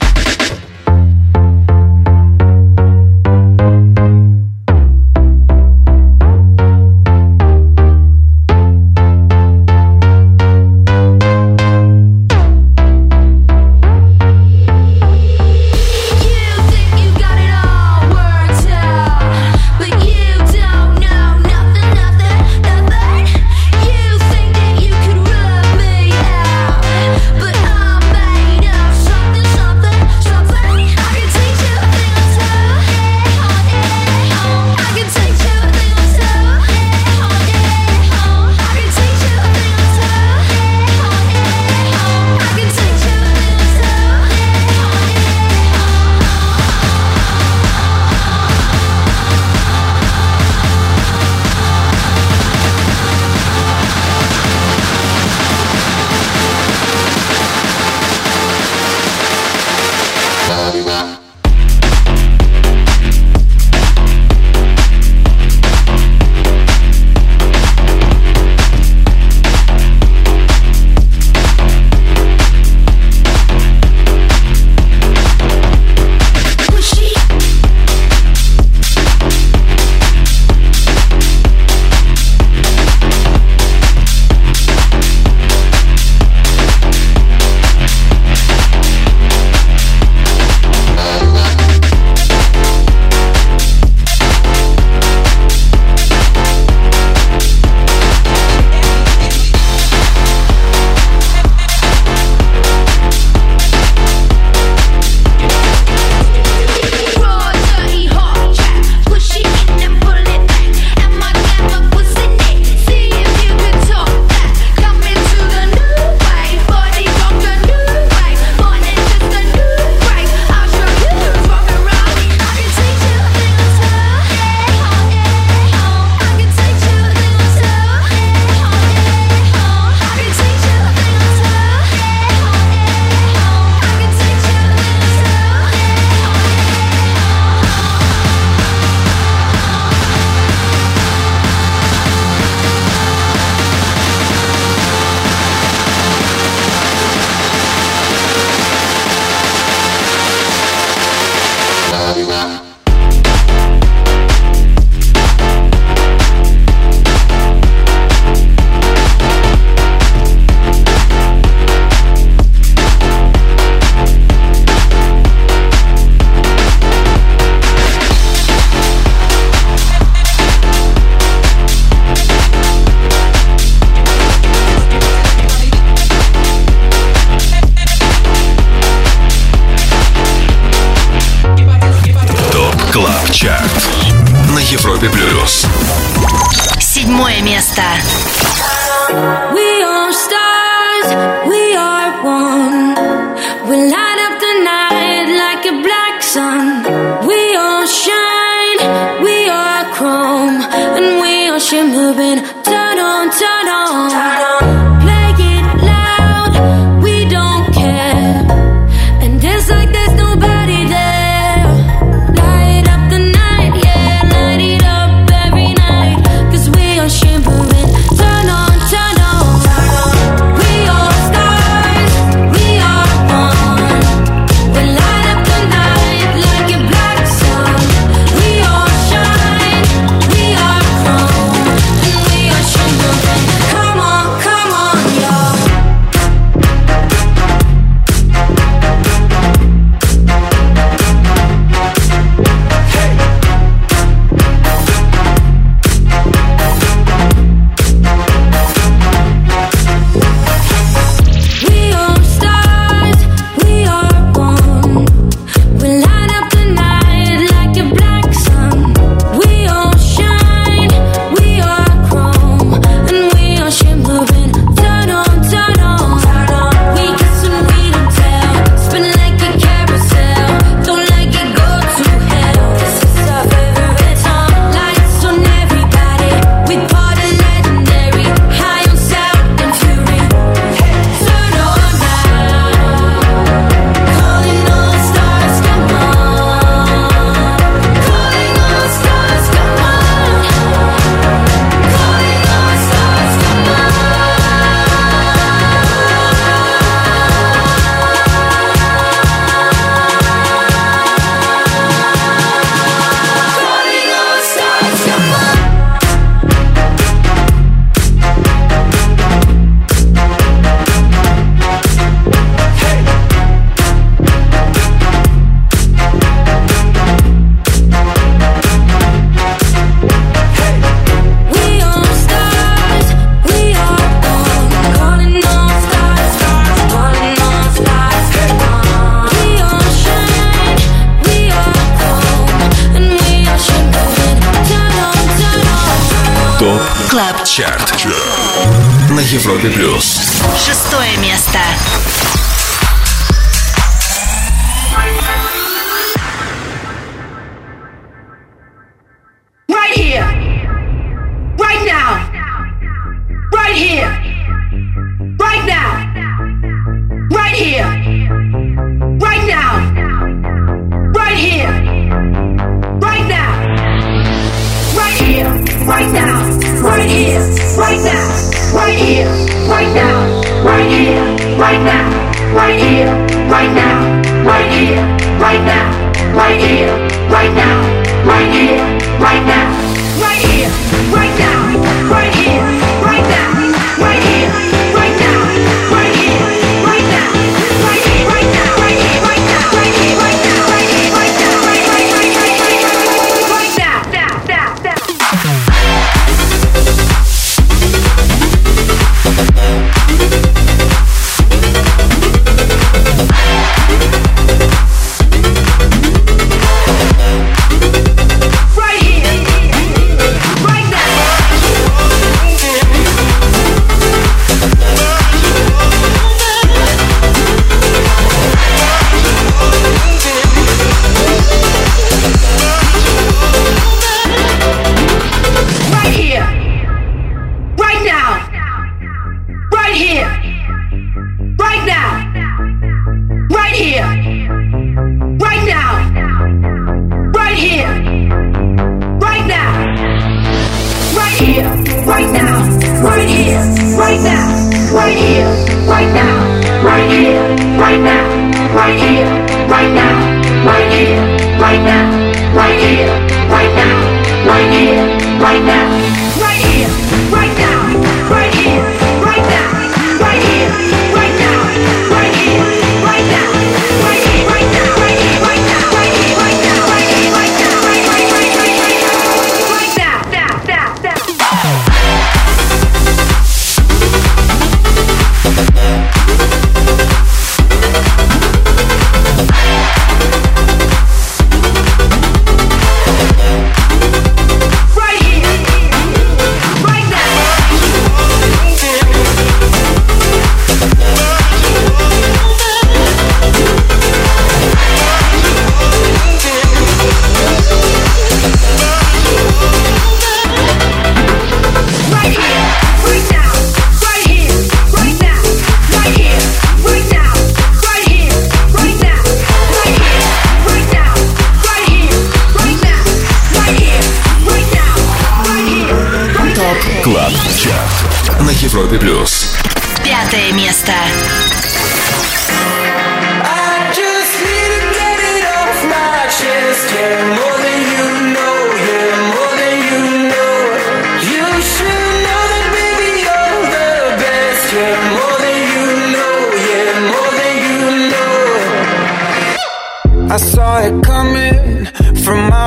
[339.35, 340.21] Европе плюс.
[340.65, 341.04] Шестое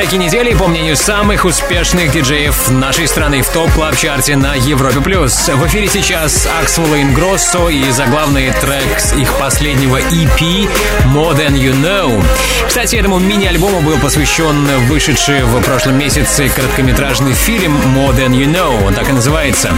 [0.00, 4.54] EDM-треки недели, по мнению самых успешных диджеев нашей страны в Top Club Chart е на
[4.54, 5.00] Европе+.
[5.00, 5.48] плюс.
[5.48, 10.70] В эфире сейчас Axwell Ingrosso и заглавный трек с их последнего EP
[11.12, 12.24] «More Than You Know».
[12.66, 18.86] Кстати, этому мини-альбому был посвящен вышедший в прошлом месяце короткометражный фильм «More Than You Know».
[18.86, 19.70] Он так и называется.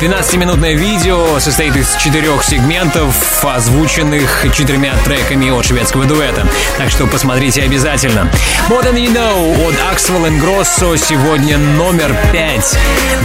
[0.00, 6.46] 12-минутное видео состоит из четырех сегментов, озвученных четырьмя треками от шведского дуэта.
[6.78, 8.30] Так что посмотрите обязательно.
[8.68, 12.78] More Than You Know от Axwell Grosso сегодня номер пять.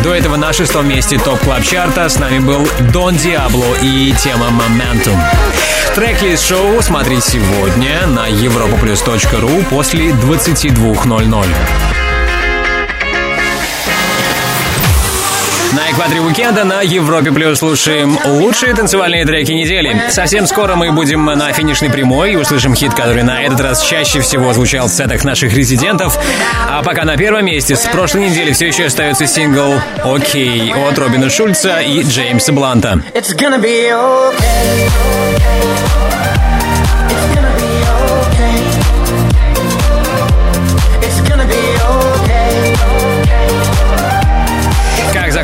[0.03, 4.47] До этого на шестом месте топ клаб чарта с нами был Дон Диабло и тема
[4.47, 5.17] Momentum.
[5.95, 11.92] Трек-лист шоу смотри сегодня на europaplus.ru после 22.00.
[15.93, 20.01] экваторе уикенда на Европе Плюс слушаем лучшие танцевальные треки недели.
[20.09, 24.21] Совсем скоро мы будем на финишной прямой и услышим хит, который на этот раз чаще
[24.21, 26.17] всего звучал в сетах наших резидентов.
[26.67, 31.29] А пока на первом месте с прошлой недели все еще остается сингл «Окей» от Робина
[31.29, 33.03] Шульца и Джеймса Бланта.
[33.13, 35.33] It's gonna be okay.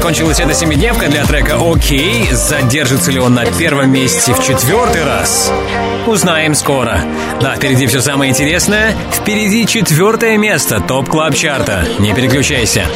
[0.09, 5.51] Закончилась эта семидневка для трека «Окей», задержится ли он на первом месте в четвертый раз?
[6.07, 6.99] Узнаем скоро.
[7.39, 8.95] Да, впереди все самое интересное.
[9.11, 11.87] Впереди четвертое место Top Club Chart а.
[11.99, 12.87] Не переключайся.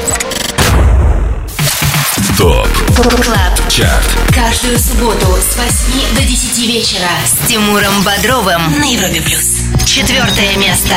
[2.35, 3.69] Top Club.
[3.69, 9.59] Chart Каждую субботу с 8 до 10 вечера с Тимуром Бодровым на Европе Плюс.
[9.85, 10.95] Четвертое место.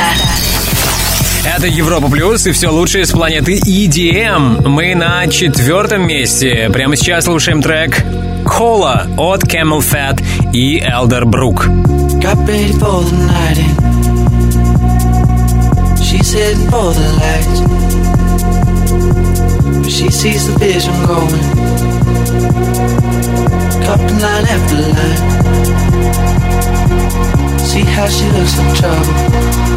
[1.55, 4.67] Это Европа Плюс и все лучшее с планеты EDM.
[4.67, 6.69] Мы на четвертом месте.
[6.73, 8.03] Прямо сейчас слушаем трек
[8.45, 10.21] Cola от CamelPhat
[10.51, 11.67] и Elder Brook.
[27.67, 29.76] See how she looks in trouble.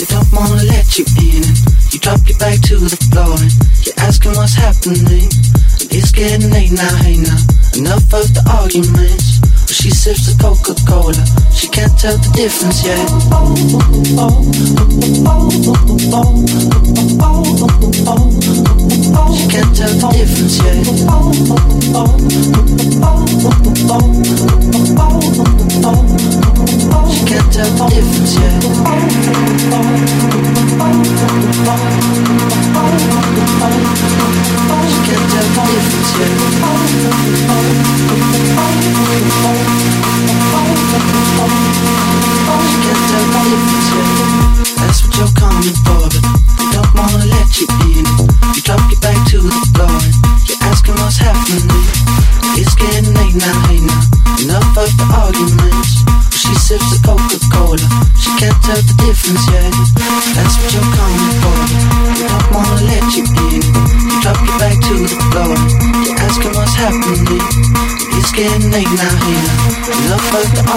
[0.00, 1.44] they don't wanna let you in.
[1.92, 3.36] You drop your back to the floor
[3.84, 5.28] you're asking what's happening.
[5.92, 7.36] It's getting late now, hey now.
[7.74, 9.40] Enough of the arguments.
[9.66, 11.26] She sips the Coca-Cola.
[11.52, 13.08] She can't tell the difference yet.
[19.34, 20.86] She can't tell the difference yet.
[27.10, 28.34] She can't tell the difference
[31.46, 31.49] yet.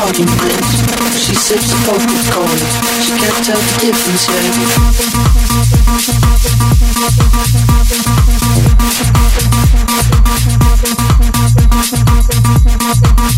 [0.03, 2.27] She sips a coke with.
[3.01, 4.27] She can't tell the difference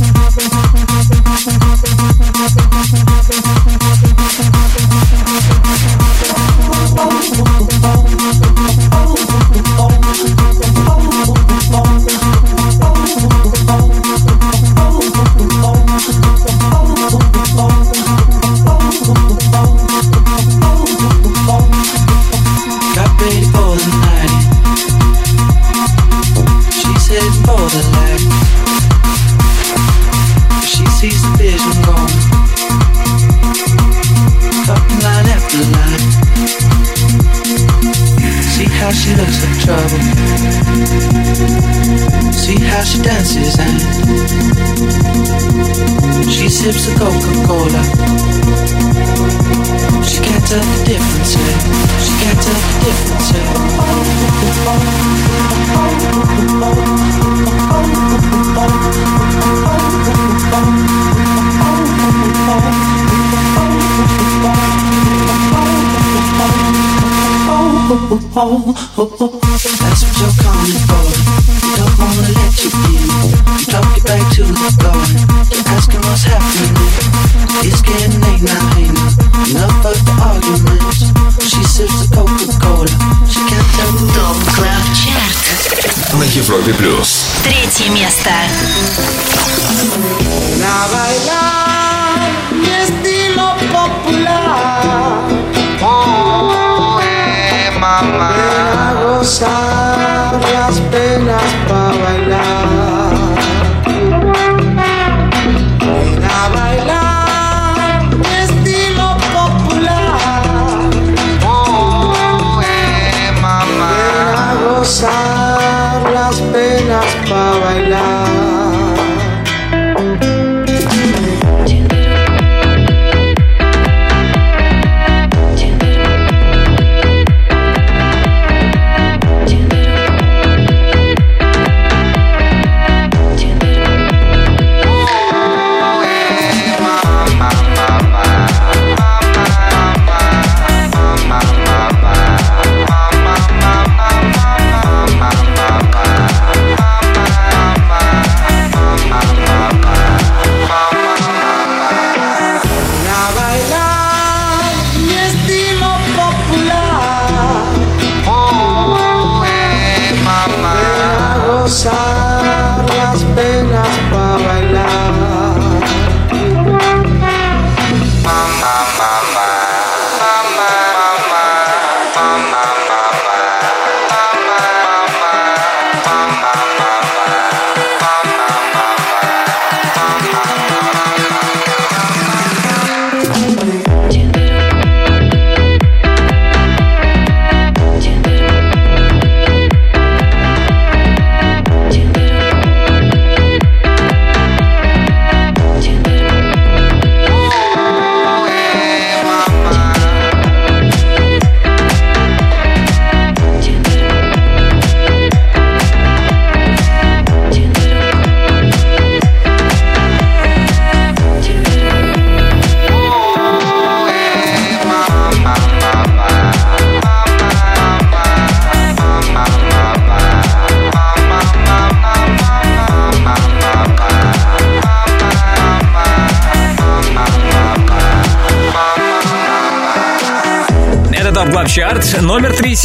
[0.10, 0.15] yet.
[86.36, 87.26] Европе плюс.
[87.44, 88.30] Третье место.
[90.64, 91.65] A bailar
[99.26, 99.65] Stop.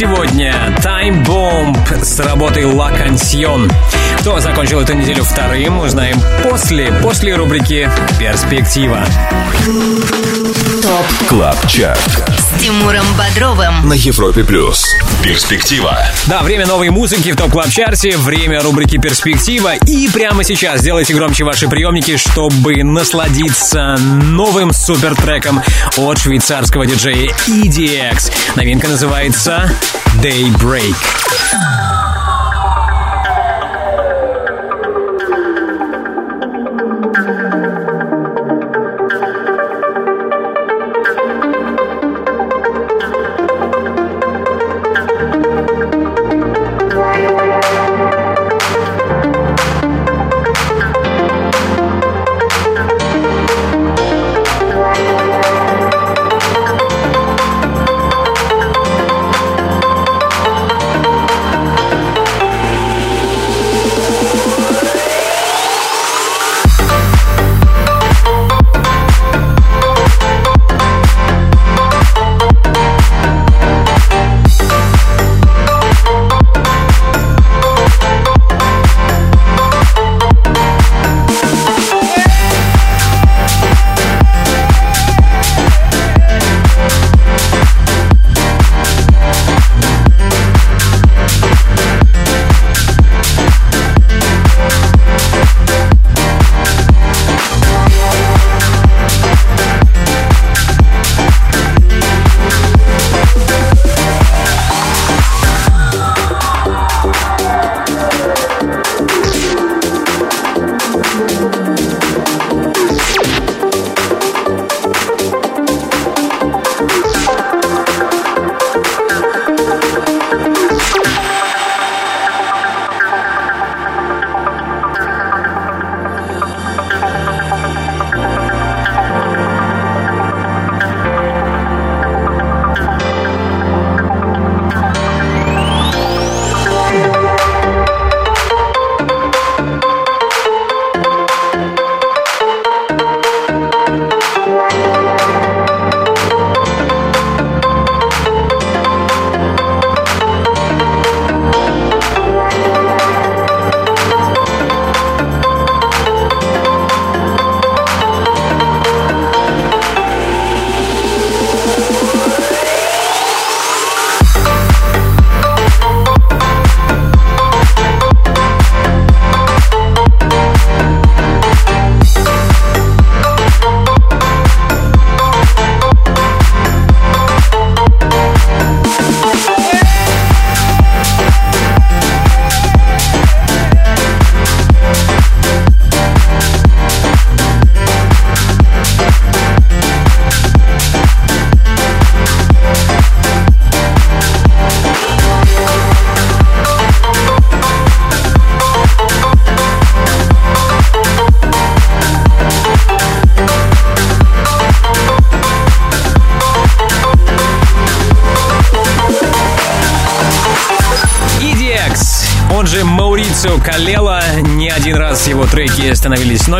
[0.01, 0.51] Сегодня.
[0.79, 3.69] Time Bomb с работой La Canción.
[4.21, 7.89] Кто закончил эту неделю вторым, узнаем после, после рубрики
[8.19, 9.03] «Перспектива».
[10.83, 11.99] Top Club Chart
[12.37, 13.87] с Тимуром Бодровым.
[13.89, 14.93] на Европе плюс.
[15.23, 15.97] Перспектива.
[16.27, 19.73] Да, время новой музыки в Top Club Chart е, время рубрики «Перспектива».
[19.87, 25.63] И прямо сейчас сделайте громче ваши приемники, чтобы насладиться новым супертреком
[25.97, 28.31] от швейцарского диджея EDX.
[28.55, 29.67] Новинка называется
[30.21, 30.95] Daybreak.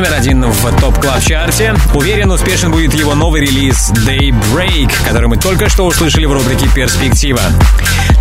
[0.02, 5.28] Номер один в Top Club Chart е Уверен, успешен будет его новый релиз Daybreak, который
[5.28, 7.40] мы только что услышали в рубрике «Перспектива».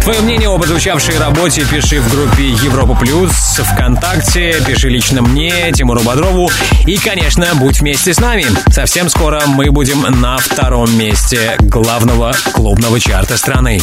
[0.03, 3.31] Твое мнение об отзвучавшей работе пиши в группе Европа Плюс,
[3.73, 6.51] ВКонтакте, пиши лично мне, Тимуру Бодрову
[6.85, 8.45] и, конечно, будь вместе с нами.
[8.71, 13.81] Совсем скоро мы будем на втором месте главного клубного чарта страны.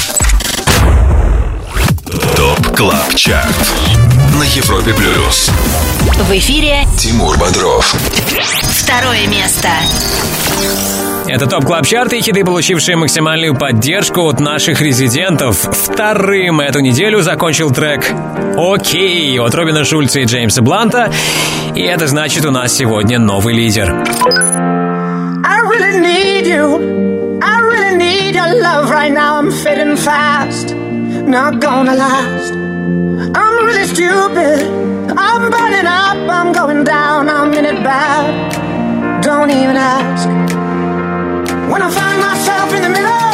[2.35, 4.06] Top Club Chart
[4.37, 5.49] на Европе плюс.
[6.13, 7.91] В эфире Тимур Бодров.
[8.71, 9.67] второе место.
[11.27, 15.57] Это Top Club Chart и хиты, получившие максимальную поддержку от наших резидентов.
[15.57, 18.13] Вторым эту неделю закончил трек
[18.55, 21.11] «OK» от Робина Шульца и Джеймса Бланта.
[21.73, 23.91] И это значит, у нас сегодня новый лидер.
[25.43, 27.39] I really need you.
[27.41, 29.39] I really need your love right now.
[29.39, 30.75] I'm fading fast.
[31.25, 32.66] Not gonna last.
[33.19, 34.61] I'm really stupid.
[35.17, 36.17] I'm burning up.
[36.29, 37.29] I'm going down.
[37.29, 39.23] I'm in it bad.
[39.23, 40.27] Don't even ask.
[41.71, 43.26] When I find myself in the middle,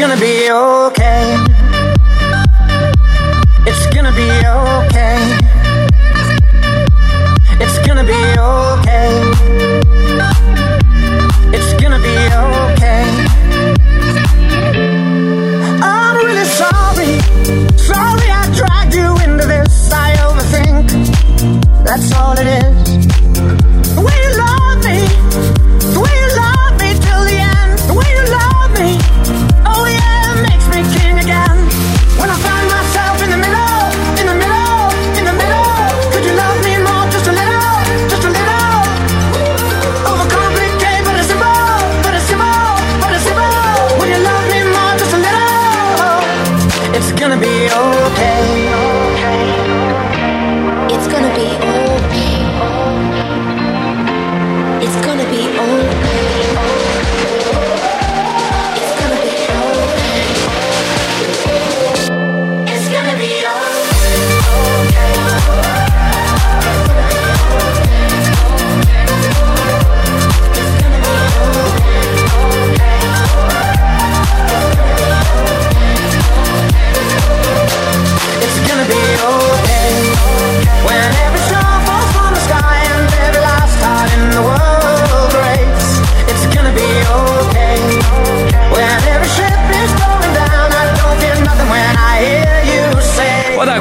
[0.00, 0.99] gonna be okay.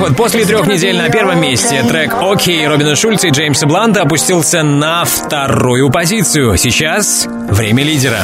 [0.10, 4.64] Вот после трех недель на первом месте трек «Окей» Робина Шульца и Джеймса Бланта опустился
[4.64, 6.58] на вторую позицию.
[6.58, 8.18] Сейчас время лидера.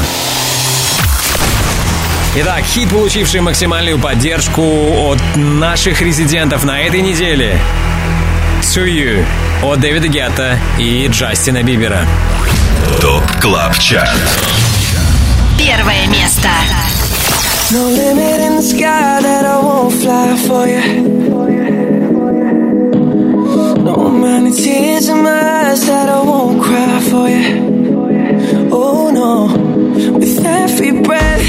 [2.38, 4.64] Итак, хит, получивший максимальную поддержку
[5.12, 7.60] от наших резидентов на этой неделе.
[8.62, 9.24] «To You»
[9.62, 12.08] от Дэвида Гетта и Джастина Бибера.
[13.00, 14.10] ТОП КЛАБ ЧАРТ
[15.60, 16.50] Первое место.
[17.70, 21.25] No limit in the sky that I won't fly for you.
[24.56, 28.70] Tears in my eyes that I won't cry for you.
[28.72, 31.48] Oh no, with every breath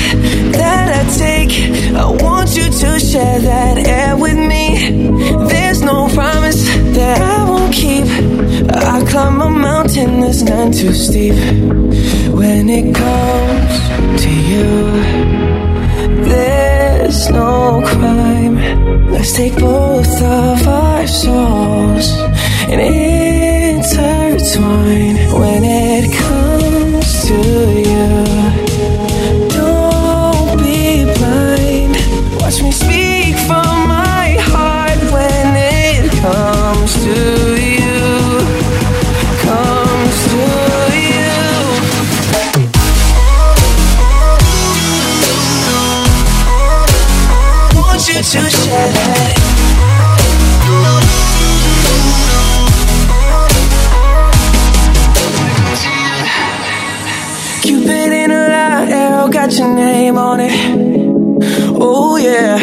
[0.53, 1.53] that I take,
[1.95, 5.07] I want you to share that air with me.
[5.49, 6.65] There's no promise
[6.97, 8.05] that I won't keep.
[8.71, 11.35] I climb a mountain that's none too steep.
[12.35, 14.67] When it comes to you.
[16.25, 18.57] There's no crime.
[19.13, 22.36] Let's take both of our souls
[22.69, 22.81] and
[23.79, 27.35] intertwine when it comes to
[27.91, 28.25] you.
[29.51, 31.95] Don't be blind.
[32.41, 37.17] Watch me speak from my heart when it comes to
[37.77, 38.01] you.
[39.47, 40.41] Comes to
[41.07, 41.35] you.
[47.77, 49.26] want you to share
[59.67, 60.53] your name on it.
[61.79, 62.59] Oh yeah.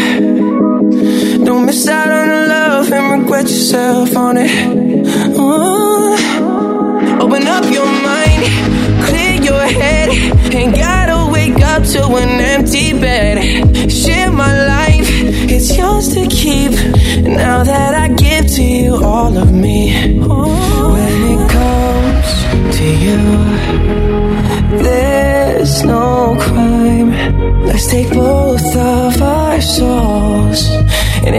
[1.46, 4.52] Don't miss out on the love and regret yourself on it.
[5.38, 5.60] Oh.
[7.22, 8.44] Open up your mind,
[9.08, 10.10] clear your head,
[10.54, 13.92] ain't gotta wake up to an empty bed.
[13.92, 15.08] Share my life,
[15.50, 16.72] it's yours to keep.
[17.24, 22.30] Now that I give to you all of me, when it comes
[22.78, 23.22] to you,
[24.84, 26.73] there's no crime.
[27.74, 30.70] Let's take both of our souls
[31.26, 31.34] and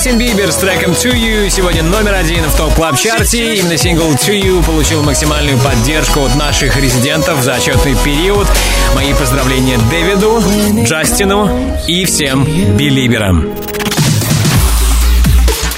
[0.00, 3.76] Джастин Бибер с треком «To You» сегодня номер один в Top Club Chart е Именно
[3.76, 8.48] сингл «To You» получил максимальную поддержку от наших резидентов за отчетный период.
[8.94, 10.42] Мои поздравления Дэвиду,
[10.86, 11.50] Джастину
[11.86, 12.46] и всем
[12.78, 13.59] белиберам.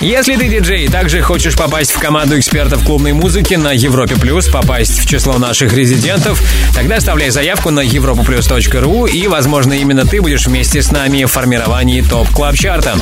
[0.02, 4.48] Если ты диджей и также хочешь попасть в команду экспертов клубной музыки на Европе Плюс,
[4.48, 6.42] попасть в число наших резидентов,
[6.74, 12.00] тогда оставляй заявку на europaplus.ru и, возможно, именно ты будешь вместе с нами в формировании
[12.00, 12.98] Top Club Chart а.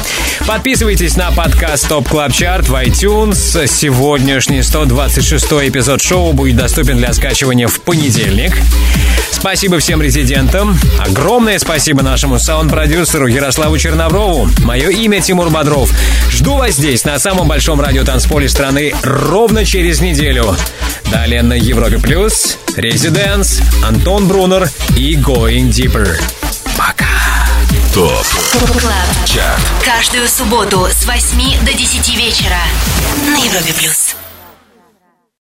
[0.46, 3.66] Подписывайтесь на подкаст Top Club Chart в iTunes.
[3.66, 8.52] Сегодняшний 126 эпизод шоу будет доступен для скачивания в понедельник.
[9.40, 10.78] Спасибо всем резидентам.
[10.98, 14.50] Огромное спасибо нашему саунд-продюсеру Ярославу Черноброву.
[14.64, 15.90] Мое имя Тимур Бодров.
[16.30, 20.54] Жду вас здесь, на самом большом радиотанцполе страны, ровно через неделю.
[21.10, 26.20] Далее на Европе Плюс, Residance, Антон Брунер и Going Deeper.
[26.76, 27.06] Пока.
[27.94, 28.26] Top
[28.78, 29.26] Club.
[29.26, 29.62] Chart.
[29.82, 32.60] Каждую субботу с 8 до 10 вечера
[33.26, 34.09] на Европе плюс.